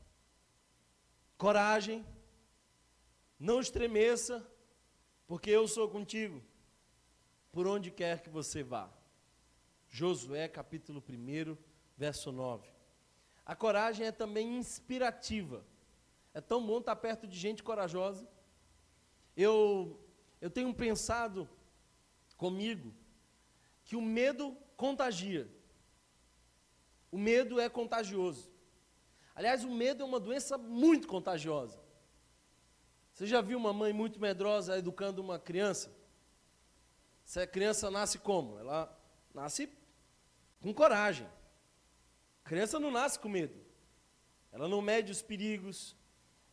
[1.38, 2.05] coragem,
[3.39, 4.45] não estremeça,
[5.27, 6.41] porque eu sou contigo
[7.57, 8.87] por onde quer que você vá.
[9.89, 11.57] Josué capítulo 1,
[11.97, 12.69] verso 9.
[13.43, 15.65] A coragem é também inspirativa.
[16.35, 18.29] É tão bom estar perto de gente corajosa.
[19.35, 19.99] Eu,
[20.39, 21.49] eu tenho pensado
[22.37, 22.93] comigo
[23.83, 25.49] que o medo contagia.
[27.11, 28.51] O medo é contagioso.
[29.33, 31.81] Aliás, o medo é uma doença muito contagiosa.
[33.15, 35.96] Você já viu uma mãe muito medrosa educando uma criança?
[37.27, 38.57] Se a criança nasce como?
[38.57, 38.89] Ela
[39.33, 39.69] nasce
[40.61, 41.27] com coragem.
[42.45, 43.53] A criança não nasce com medo.
[44.49, 45.93] Ela não mede os perigos,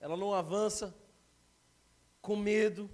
[0.00, 0.92] ela não avança
[2.20, 2.90] com medo.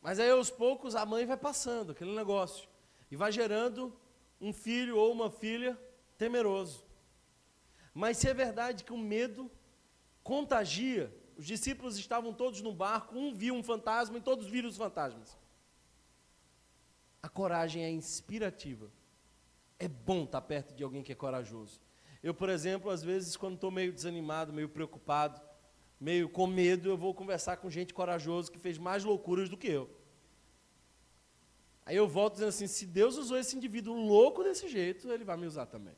[0.00, 2.68] Mas aí aos poucos a mãe vai passando aquele negócio
[3.10, 3.92] e vai gerando
[4.40, 5.76] um filho ou uma filha
[6.16, 6.84] temeroso.
[7.92, 9.50] Mas se é verdade que o medo
[10.22, 14.76] contagia, os discípulos estavam todos no barco, um viu um fantasma e todos viram os
[14.76, 15.36] fantasmas.
[17.22, 18.90] A coragem é inspirativa.
[19.78, 21.80] É bom estar perto de alguém que é corajoso.
[22.22, 25.40] Eu, por exemplo, às vezes, quando estou meio desanimado, meio preocupado,
[25.98, 29.68] meio com medo, eu vou conversar com gente corajosa que fez mais loucuras do que
[29.68, 29.88] eu.
[31.84, 35.36] Aí eu volto dizendo assim: se Deus usou esse indivíduo louco desse jeito, ele vai
[35.36, 35.96] me usar também.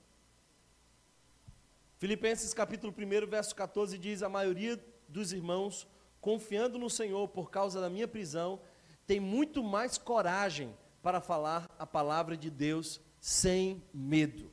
[1.98, 5.86] Filipenses capítulo 1, verso 14 diz: A maioria dos irmãos,
[6.20, 8.60] confiando no Senhor por causa da minha prisão,
[9.06, 14.50] tem muito mais coragem para falar a palavra de Deus sem medo.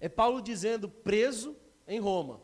[0.00, 1.54] É Paulo dizendo, preso
[1.86, 2.40] em Roma,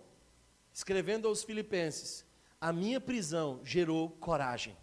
[0.72, 2.24] escrevendo aos Filipenses:
[2.60, 4.76] A minha prisão gerou coragem.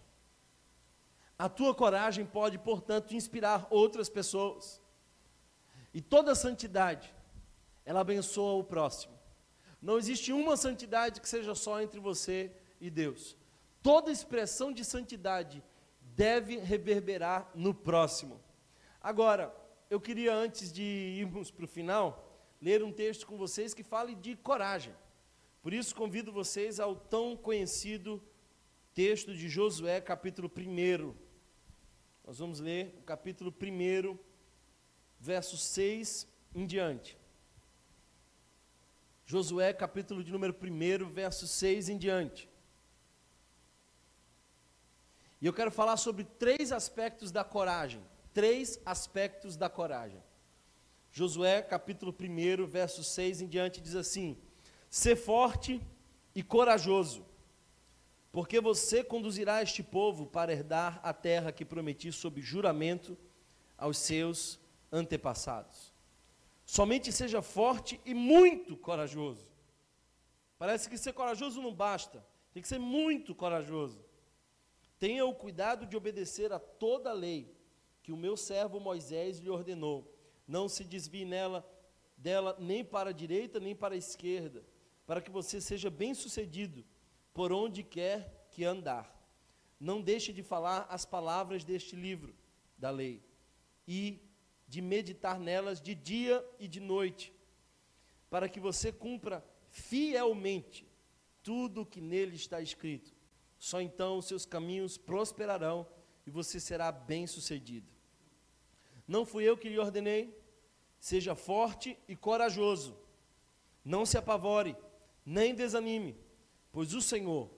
[1.38, 4.80] A tua coragem pode, portanto, inspirar outras pessoas.
[5.92, 7.14] E toda santidade,
[7.84, 9.14] ela abençoa o próximo.
[9.80, 12.50] Não existe uma santidade que seja só entre você
[12.80, 13.36] e Deus.
[13.82, 15.62] Toda expressão de santidade
[16.00, 18.40] deve reverberar no próximo.
[19.04, 19.54] Agora,
[19.90, 24.14] eu queria, antes de irmos para o final, ler um texto com vocês que fale
[24.14, 24.94] de coragem.
[25.62, 28.22] Por isso, convido vocês ao tão conhecido
[28.94, 31.14] texto de Josué, capítulo 1.
[32.26, 34.18] Nós vamos ler o capítulo 1,
[35.20, 37.18] verso 6 em diante.
[39.26, 42.48] Josué, capítulo de número 1, verso 6 em diante.
[45.42, 48.02] E eu quero falar sobre três aspectos da coragem
[48.34, 50.20] três aspectos da coragem.
[51.12, 54.36] Josué, capítulo 1, verso 6 em diante, diz assim:
[54.90, 55.80] Ser forte
[56.34, 57.24] e corajoso,
[58.32, 63.16] porque você conduzirá este povo para herdar a terra que prometi sob juramento
[63.78, 64.58] aos seus
[64.90, 65.94] antepassados.
[66.66, 69.52] Somente seja forte e muito corajoso.
[70.58, 74.04] Parece que ser corajoso não basta, tem que ser muito corajoso.
[74.98, 77.53] Tenha o cuidado de obedecer a toda a lei
[78.04, 80.14] que o meu servo Moisés lhe ordenou.
[80.46, 81.66] Não se desvie nela
[82.18, 84.62] dela nem para a direita nem para a esquerda,
[85.06, 86.84] para que você seja bem-sucedido
[87.32, 89.10] por onde quer que andar.
[89.80, 92.34] Não deixe de falar as palavras deste livro
[92.76, 93.22] da lei
[93.88, 94.20] e
[94.68, 97.32] de meditar nelas de dia e de noite,
[98.28, 100.86] para que você cumpra fielmente
[101.42, 103.14] tudo o que nele está escrito.
[103.58, 105.86] Só então seus caminhos prosperarão
[106.26, 107.93] e você será bem-sucedido.
[109.06, 110.36] Não fui eu que lhe ordenei?
[110.98, 112.96] Seja forte e corajoso.
[113.84, 114.76] Não se apavore,
[115.24, 116.16] nem desanime,
[116.72, 117.50] pois o Senhor,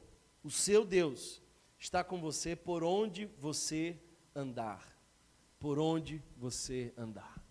[0.43, 1.41] o seu Deus,
[1.79, 3.97] está com você por onde você
[4.35, 4.97] andar
[5.59, 7.43] por onde você andar.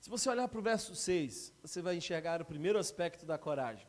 [0.00, 3.86] Se você olhar para o verso 6, você vai enxergar o primeiro aspecto da coragem.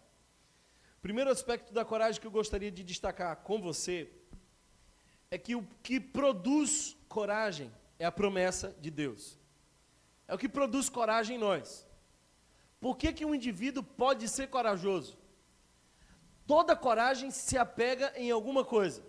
[0.97, 4.11] O primeiro aspecto da coragem que eu gostaria de destacar com você
[5.29, 9.37] é que o que produz coragem é a promessa de Deus.
[10.27, 11.87] É o que produz coragem em nós.
[12.79, 15.17] Por que, que um indivíduo pode ser corajoso?
[16.45, 19.03] Toda coragem se apega em alguma coisa.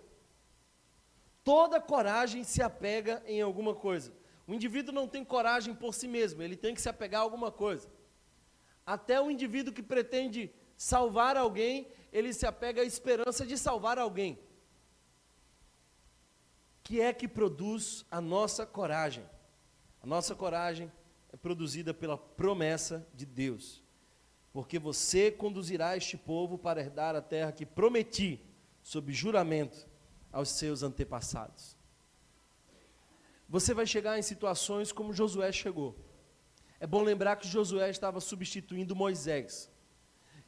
[1.43, 4.13] Toda coragem se apega em alguma coisa.
[4.45, 7.51] O indivíduo não tem coragem por si mesmo, ele tem que se apegar a alguma
[7.51, 7.87] coisa.
[8.85, 14.39] Até o indivíduo que pretende salvar alguém, ele se apega à esperança de salvar alguém.
[16.89, 19.23] Que é que produz a nossa coragem?
[20.01, 20.91] A nossa coragem
[21.31, 23.83] é produzida pela promessa de Deus.
[24.51, 28.43] Porque você conduzirá este povo para herdar a terra que prometi,
[28.81, 29.87] sob juramento,
[30.31, 31.77] aos seus antepassados
[33.49, 35.95] você vai chegar em situações como Josué chegou.
[36.79, 39.71] É bom lembrar que Josué estava substituindo Moisés.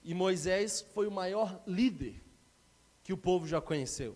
[0.04, 2.24] E Moisés foi o maior líder
[3.04, 4.16] que o povo já conheceu.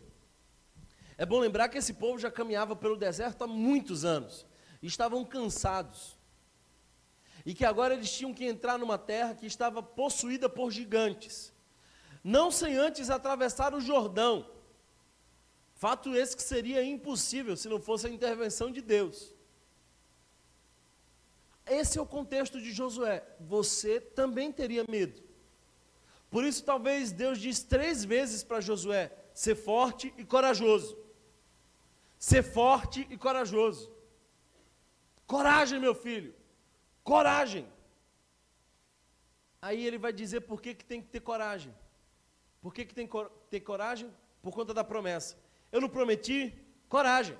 [1.18, 4.45] É bom lembrar que esse povo já caminhava pelo deserto há muitos anos.
[4.82, 6.18] E estavam cansados.
[7.45, 11.53] E que agora eles tinham que entrar numa terra que estava possuída por gigantes.
[12.24, 14.49] Não sem antes atravessar o Jordão
[15.76, 19.36] Fato esse que seria impossível se não fosse a intervenção de Deus.
[21.66, 23.24] Esse é o contexto de Josué.
[23.41, 25.22] Você também teria medo.
[26.32, 30.97] Por isso, talvez Deus diz três vezes para Josué: ser forte e corajoso.
[32.18, 33.93] Ser forte e corajoso.
[35.28, 36.34] Coragem, meu filho.
[37.03, 37.68] Coragem.
[39.61, 41.74] Aí ele vai dizer por que, que tem que ter coragem.
[42.61, 43.18] Por que, que tem que
[43.49, 44.11] ter coragem?
[44.41, 45.38] Por conta da promessa.
[45.72, 46.53] Eu não prometi?
[46.88, 47.38] Coragem.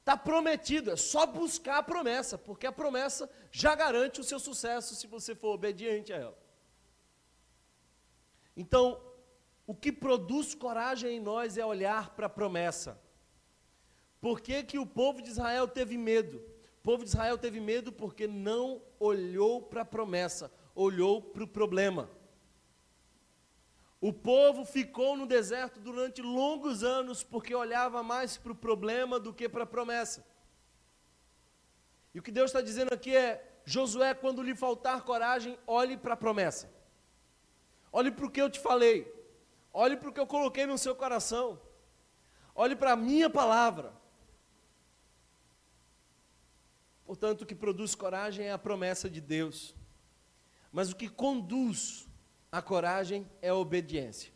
[0.00, 4.94] Está prometido, é só buscar a promessa, porque a promessa já garante o seu sucesso
[4.94, 6.38] se você for obediente a ela.
[8.56, 9.00] Então,
[9.66, 13.00] o que produz coragem em nós é olhar para a promessa.
[14.20, 16.38] Por que, que o povo de Israel teve medo?
[16.78, 21.48] O povo de Israel teve medo porque não olhou para a promessa, olhou para o
[21.48, 22.08] problema.
[24.00, 29.32] O povo ficou no deserto durante longos anos porque olhava mais para o problema do
[29.32, 30.24] que para a promessa.
[32.14, 36.14] E o que Deus está dizendo aqui é: Josué, quando lhe faltar coragem, olhe para
[36.14, 36.72] a promessa.
[37.90, 39.15] Olhe para o que eu te falei.
[39.78, 41.60] Olhe para o que eu coloquei no seu coração.
[42.54, 43.92] Olhe para a minha palavra.
[47.04, 49.76] Portanto, o que produz coragem é a promessa de Deus.
[50.72, 52.08] Mas o que conduz
[52.50, 54.32] a coragem é a obediência.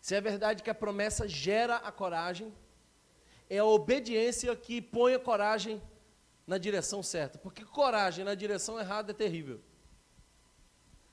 [0.00, 2.54] Se é verdade que a promessa gera a coragem,
[3.50, 5.82] é a obediência que põe a coragem
[6.46, 7.36] na direção certa.
[7.36, 9.60] Porque coragem na direção errada é terrível.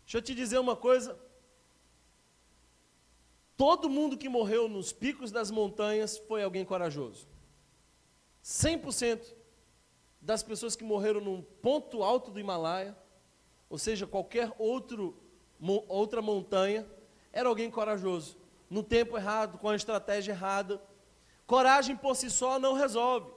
[0.03, 1.17] Deixa eu te dizer uma coisa.
[3.55, 7.27] Todo mundo que morreu nos picos das montanhas foi alguém corajoso.
[8.43, 9.33] 100%
[10.19, 12.97] das pessoas que morreram num ponto alto do Himalaia
[13.73, 15.17] ou seja, qualquer outro,
[15.87, 16.87] outra montanha,
[17.31, 18.37] era alguém corajoso,
[18.69, 20.79] no tempo errado, com a estratégia errada.
[21.47, 23.31] Coragem por si só não resolve.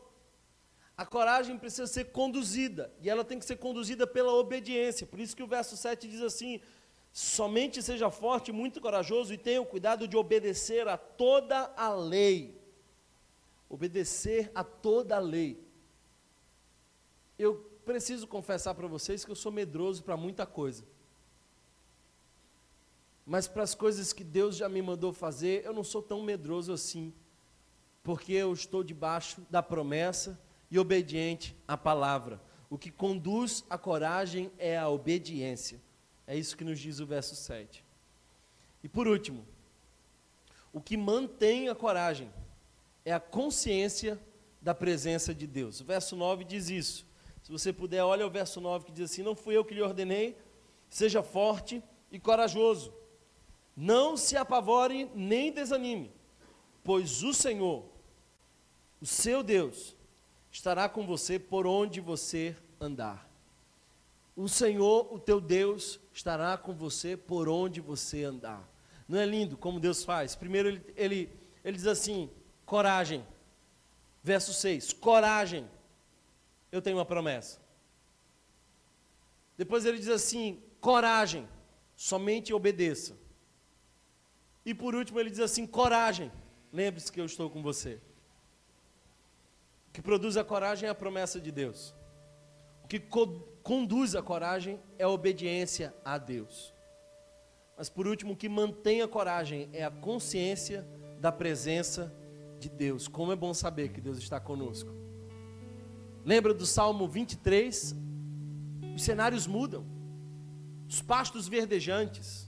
[0.94, 5.06] A coragem precisa ser conduzida, e ela tem que ser conduzida pela obediência.
[5.06, 6.60] Por isso que o verso 7 diz assim:
[7.16, 12.60] somente seja forte, muito corajoso e tenha o cuidado de obedecer a toda a lei.
[13.70, 15.58] Obedecer a toda a lei.
[17.38, 17.54] Eu
[17.86, 20.84] preciso confessar para vocês que eu sou medroso para muita coisa.
[23.24, 26.70] Mas para as coisas que Deus já me mandou fazer, eu não sou tão medroso
[26.70, 27.14] assim,
[28.02, 30.38] porque eu estou debaixo da promessa
[30.70, 32.42] e obediente à palavra.
[32.68, 35.85] O que conduz à coragem é a obediência.
[36.26, 37.84] É isso que nos diz o verso 7.
[38.82, 39.46] E por último,
[40.72, 42.30] o que mantém a coragem
[43.04, 44.20] é a consciência
[44.60, 45.80] da presença de Deus.
[45.80, 47.06] O verso 9 diz isso.
[47.42, 49.80] Se você puder, olha o verso 9 que diz assim: Não fui eu que lhe
[49.80, 50.36] ordenei,
[50.90, 52.92] seja forte e corajoso.
[53.76, 56.10] Não se apavore nem desanime,
[56.82, 57.84] pois o Senhor,
[59.00, 59.94] o seu Deus,
[60.50, 63.25] estará com você por onde você andar.
[64.36, 68.70] O Senhor, o teu Deus, estará com você por onde você andar.
[69.08, 70.36] Não é lindo como Deus faz?
[70.36, 71.32] Primeiro ele, ele,
[71.64, 72.30] ele diz assim:
[72.66, 73.26] coragem.
[74.22, 75.66] Verso 6: coragem.
[76.70, 77.60] Eu tenho uma promessa.
[79.56, 81.48] Depois ele diz assim: coragem,
[81.94, 83.16] somente obedeça.
[84.66, 86.30] E por último, ele diz assim: coragem.
[86.70, 88.00] Lembre-se que eu estou com você.
[89.88, 91.94] O que produz a coragem é a promessa de Deus.
[92.84, 93.00] O que
[93.66, 96.72] conduz a coragem é a obediência a Deus.
[97.76, 100.86] Mas por último, o que mantém a coragem é a consciência
[101.20, 102.14] da presença
[102.60, 103.08] de Deus.
[103.08, 104.88] Como é bom saber que Deus está conosco.
[106.24, 107.96] Lembra do Salmo 23?
[108.94, 109.84] Os cenários mudam.
[110.88, 112.46] Os pastos verdejantes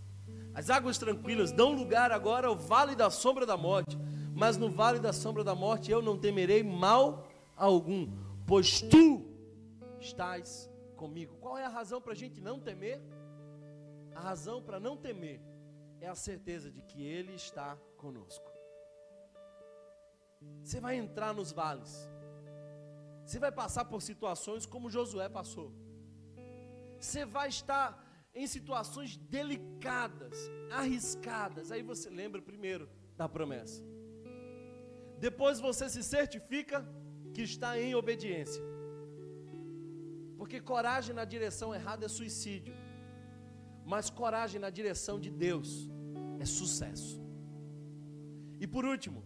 [0.59, 3.97] as águas tranquilas dão lugar agora ao vale da sombra da morte,
[4.35, 8.09] mas no vale da sombra da morte eu não temerei mal algum,
[8.45, 9.25] pois tu
[10.01, 10.69] estás
[11.03, 11.37] comigo.
[11.45, 13.01] Qual é a razão para a gente não temer?
[14.15, 15.41] A razão para não temer
[16.01, 18.51] é a certeza de que Ele está conosco.
[20.63, 21.93] Você vai entrar nos vales,
[23.25, 25.73] você vai passar por situações como Josué passou,
[26.99, 27.89] você vai estar
[28.35, 30.37] em situações delicadas,
[30.71, 31.73] arriscadas.
[31.73, 33.83] Aí você lembra primeiro da promessa.
[35.19, 36.87] Depois você se certifica
[37.35, 38.63] que está em obediência.
[40.39, 42.75] Porque coragem na direção errada é suicídio.
[43.85, 45.69] Mas coragem na direção de Deus
[46.39, 47.21] é sucesso.
[48.61, 49.21] E por último,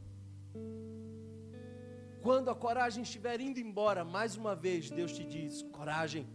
[2.22, 6.26] quando a coragem estiver indo embora, mais uma vez Deus te diz: coragem,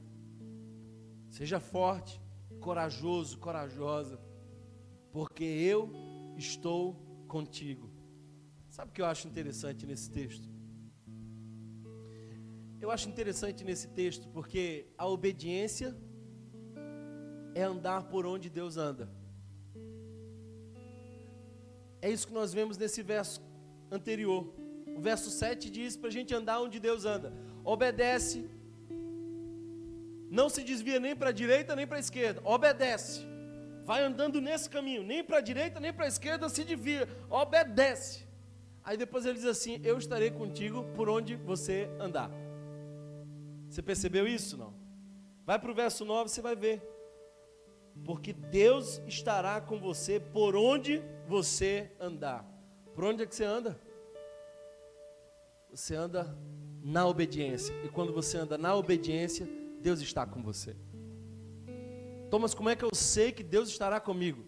[1.30, 2.21] seja forte,
[2.59, 4.19] corajoso, corajosa,
[5.11, 5.91] porque eu
[6.38, 6.84] estou
[7.28, 7.89] contigo.
[8.69, 10.57] Sabe o que eu acho interessante nesse texto?
[12.80, 15.95] Eu acho interessante nesse texto porque a obediência
[17.55, 19.09] é andar por onde Deus anda.
[22.01, 23.41] É isso que nós vemos nesse verso
[23.91, 24.53] anterior.
[24.95, 27.34] O verso 7 diz para a gente andar onde Deus anda.
[27.63, 28.47] Obedece
[30.30, 33.25] não se desvia nem para a direita nem para a esquerda, obedece.
[33.86, 38.28] Vai andando nesse caminho, nem para a direita nem para a esquerda se desvia, obedece.
[38.84, 42.30] Aí depois ele diz assim: Eu estarei contigo por onde você andar.
[43.70, 44.57] Você percebeu isso?
[44.57, 44.74] Não?
[45.45, 46.82] Vai para o verso 9, você vai ver.
[48.05, 52.45] Porque Deus estará com você por onde você andar.
[52.93, 53.80] Por onde é que você anda?
[55.70, 56.36] Você anda
[56.82, 57.74] na obediência.
[57.84, 59.47] E quando você anda na obediência,
[59.82, 60.76] Deus está com você.
[62.30, 64.45] Thomas, como é que eu sei que Deus estará comigo?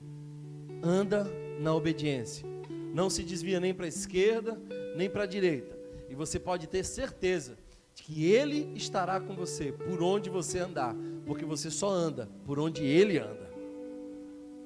[0.82, 1.26] Anda
[1.60, 2.48] na obediência.
[2.94, 4.60] Não se desvia nem para a esquerda,
[4.96, 5.78] nem para a direita.
[6.10, 7.58] E você pode ter certeza
[8.04, 10.96] que Ele estará com você por onde você andar,
[11.26, 13.50] porque você só anda por onde Ele anda.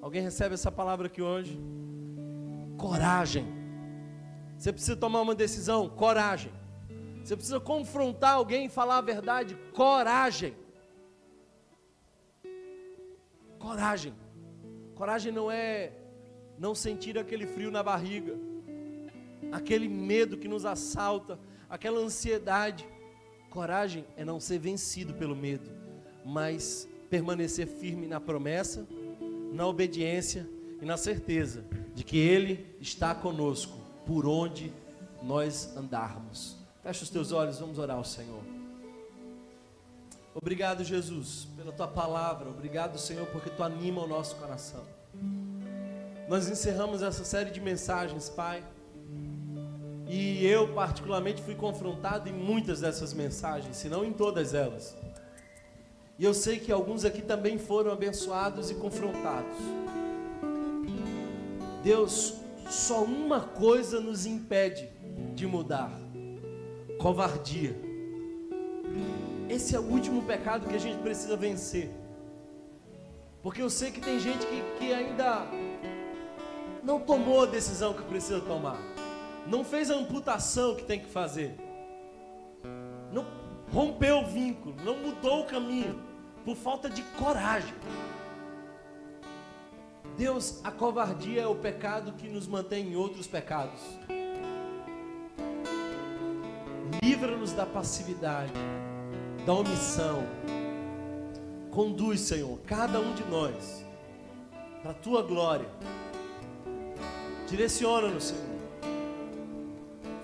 [0.02, 1.60] Alguém recebe essa palavra aqui hoje?
[2.78, 3.46] Coragem.
[4.58, 6.52] Você precisa tomar uma decisão, coragem.
[7.24, 9.58] Você precisa confrontar alguém e falar a verdade.
[9.74, 10.56] Coragem.
[13.58, 14.14] Coragem.
[14.94, 15.94] Coragem não é
[16.58, 18.38] não sentir aquele frio na barriga,
[19.52, 22.88] aquele medo que nos assalta, aquela ansiedade.
[23.54, 25.70] Coragem é não ser vencido pelo medo,
[26.26, 28.84] mas permanecer firme na promessa,
[29.54, 30.50] na obediência
[30.82, 33.78] e na certeza de que Ele está conosco
[34.08, 34.74] por onde
[35.22, 36.58] nós andarmos.
[36.82, 38.42] Fecha os teus olhos, vamos orar ao Senhor.
[40.34, 42.50] Obrigado, Jesus, pela tua palavra.
[42.50, 44.84] Obrigado, Senhor, porque tu anima o nosso coração.
[46.28, 48.64] Nós encerramos essa série de mensagens, Pai.
[50.08, 54.96] E eu, particularmente, fui confrontado em muitas dessas mensagens, se não em todas elas.
[56.20, 59.58] E eu sei que alguns aqui também foram abençoados e confrontados.
[61.84, 62.36] Deus,
[62.70, 64.90] só uma coisa nos impede
[65.36, 65.92] de mudar
[67.04, 67.76] covardia.
[69.50, 71.92] Esse é o último pecado que a gente precisa vencer.
[73.42, 75.46] Porque eu sei que tem gente que, que ainda
[76.82, 78.80] não tomou a decisão que precisa tomar,
[79.48, 81.56] não fez a amputação que tem que fazer,
[83.12, 83.26] não
[83.72, 86.00] rompeu o vínculo, não mudou o caminho,
[86.46, 87.74] por falta de coragem.
[90.18, 93.82] Deus, a covardia é o pecado que nos mantém em outros pecados.
[97.02, 98.54] Livra-nos da passividade,
[99.46, 100.24] da omissão.
[101.72, 103.84] Conduz, Senhor, cada um de nós
[104.84, 105.68] para a tua glória.
[107.50, 108.53] Direciona-nos, Senhor.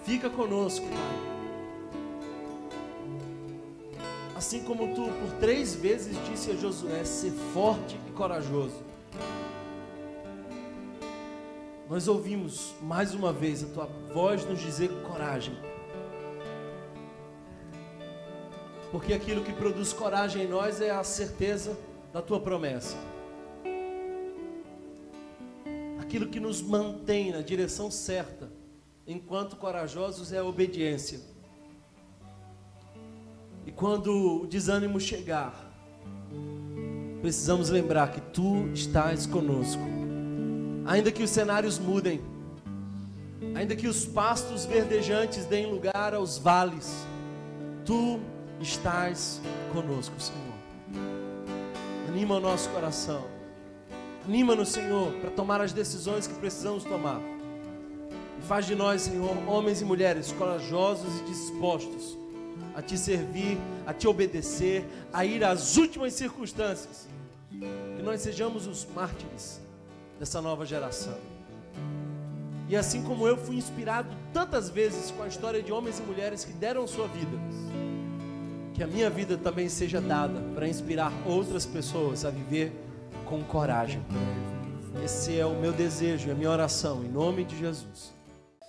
[0.09, 0.97] Fica conosco, Pai.
[4.35, 8.81] Assim como tu por três vezes disse a Josué: ser forte e corajoso.
[11.87, 15.55] Nós ouvimos mais uma vez a tua voz nos dizer coragem.
[18.91, 21.77] Porque aquilo que produz coragem em nós é a certeza
[22.11, 22.97] da tua promessa.
[25.99, 28.57] Aquilo que nos mantém na direção certa,
[29.09, 31.19] enquanto corajosos, é a obediência.
[33.65, 35.67] E quando o desânimo chegar,
[37.19, 39.81] precisamos lembrar que tu estás conosco.
[40.85, 42.21] Ainda que os cenários mudem,
[43.55, 47.03] ainda que os pastos verdejantes deem lugar aos vales,
[47.83, 48.19] tu
[48.61, 49.41] estás
[49.73, 50.39] conosco, Senhor.
[52.07, 53.25] Anima o nosso coração.
[54.23, 57.38] Anima-nos, Senhor, para tomar as decisões que precisamos tomar.
[58.49, 62.17] Faz de nós, Senhor, homens e mulheres corajosos e dispostos
[62.73, 64.83] a te servir, a te obedecer,
[65.13, 67.07] a ir às últimas circunstâncias.
[67.51, 69.61] Que nós sejamos os mártires
[70.17, 71.15] dessa nova geração.
[72.67, 76.43] E assim como eu fui inspirado tantas vezes com a história de homens e mulheres
[76.43, 77.37] que deram sua vida,
[78.73, 82.71] que a minha vida também seja dada para inspirar outras pessoas a viver
[83.25, 84.01] com coragem.
[85.05, 88.17] Esse é o meu desejo, é a minha oração, em nome de Jesus.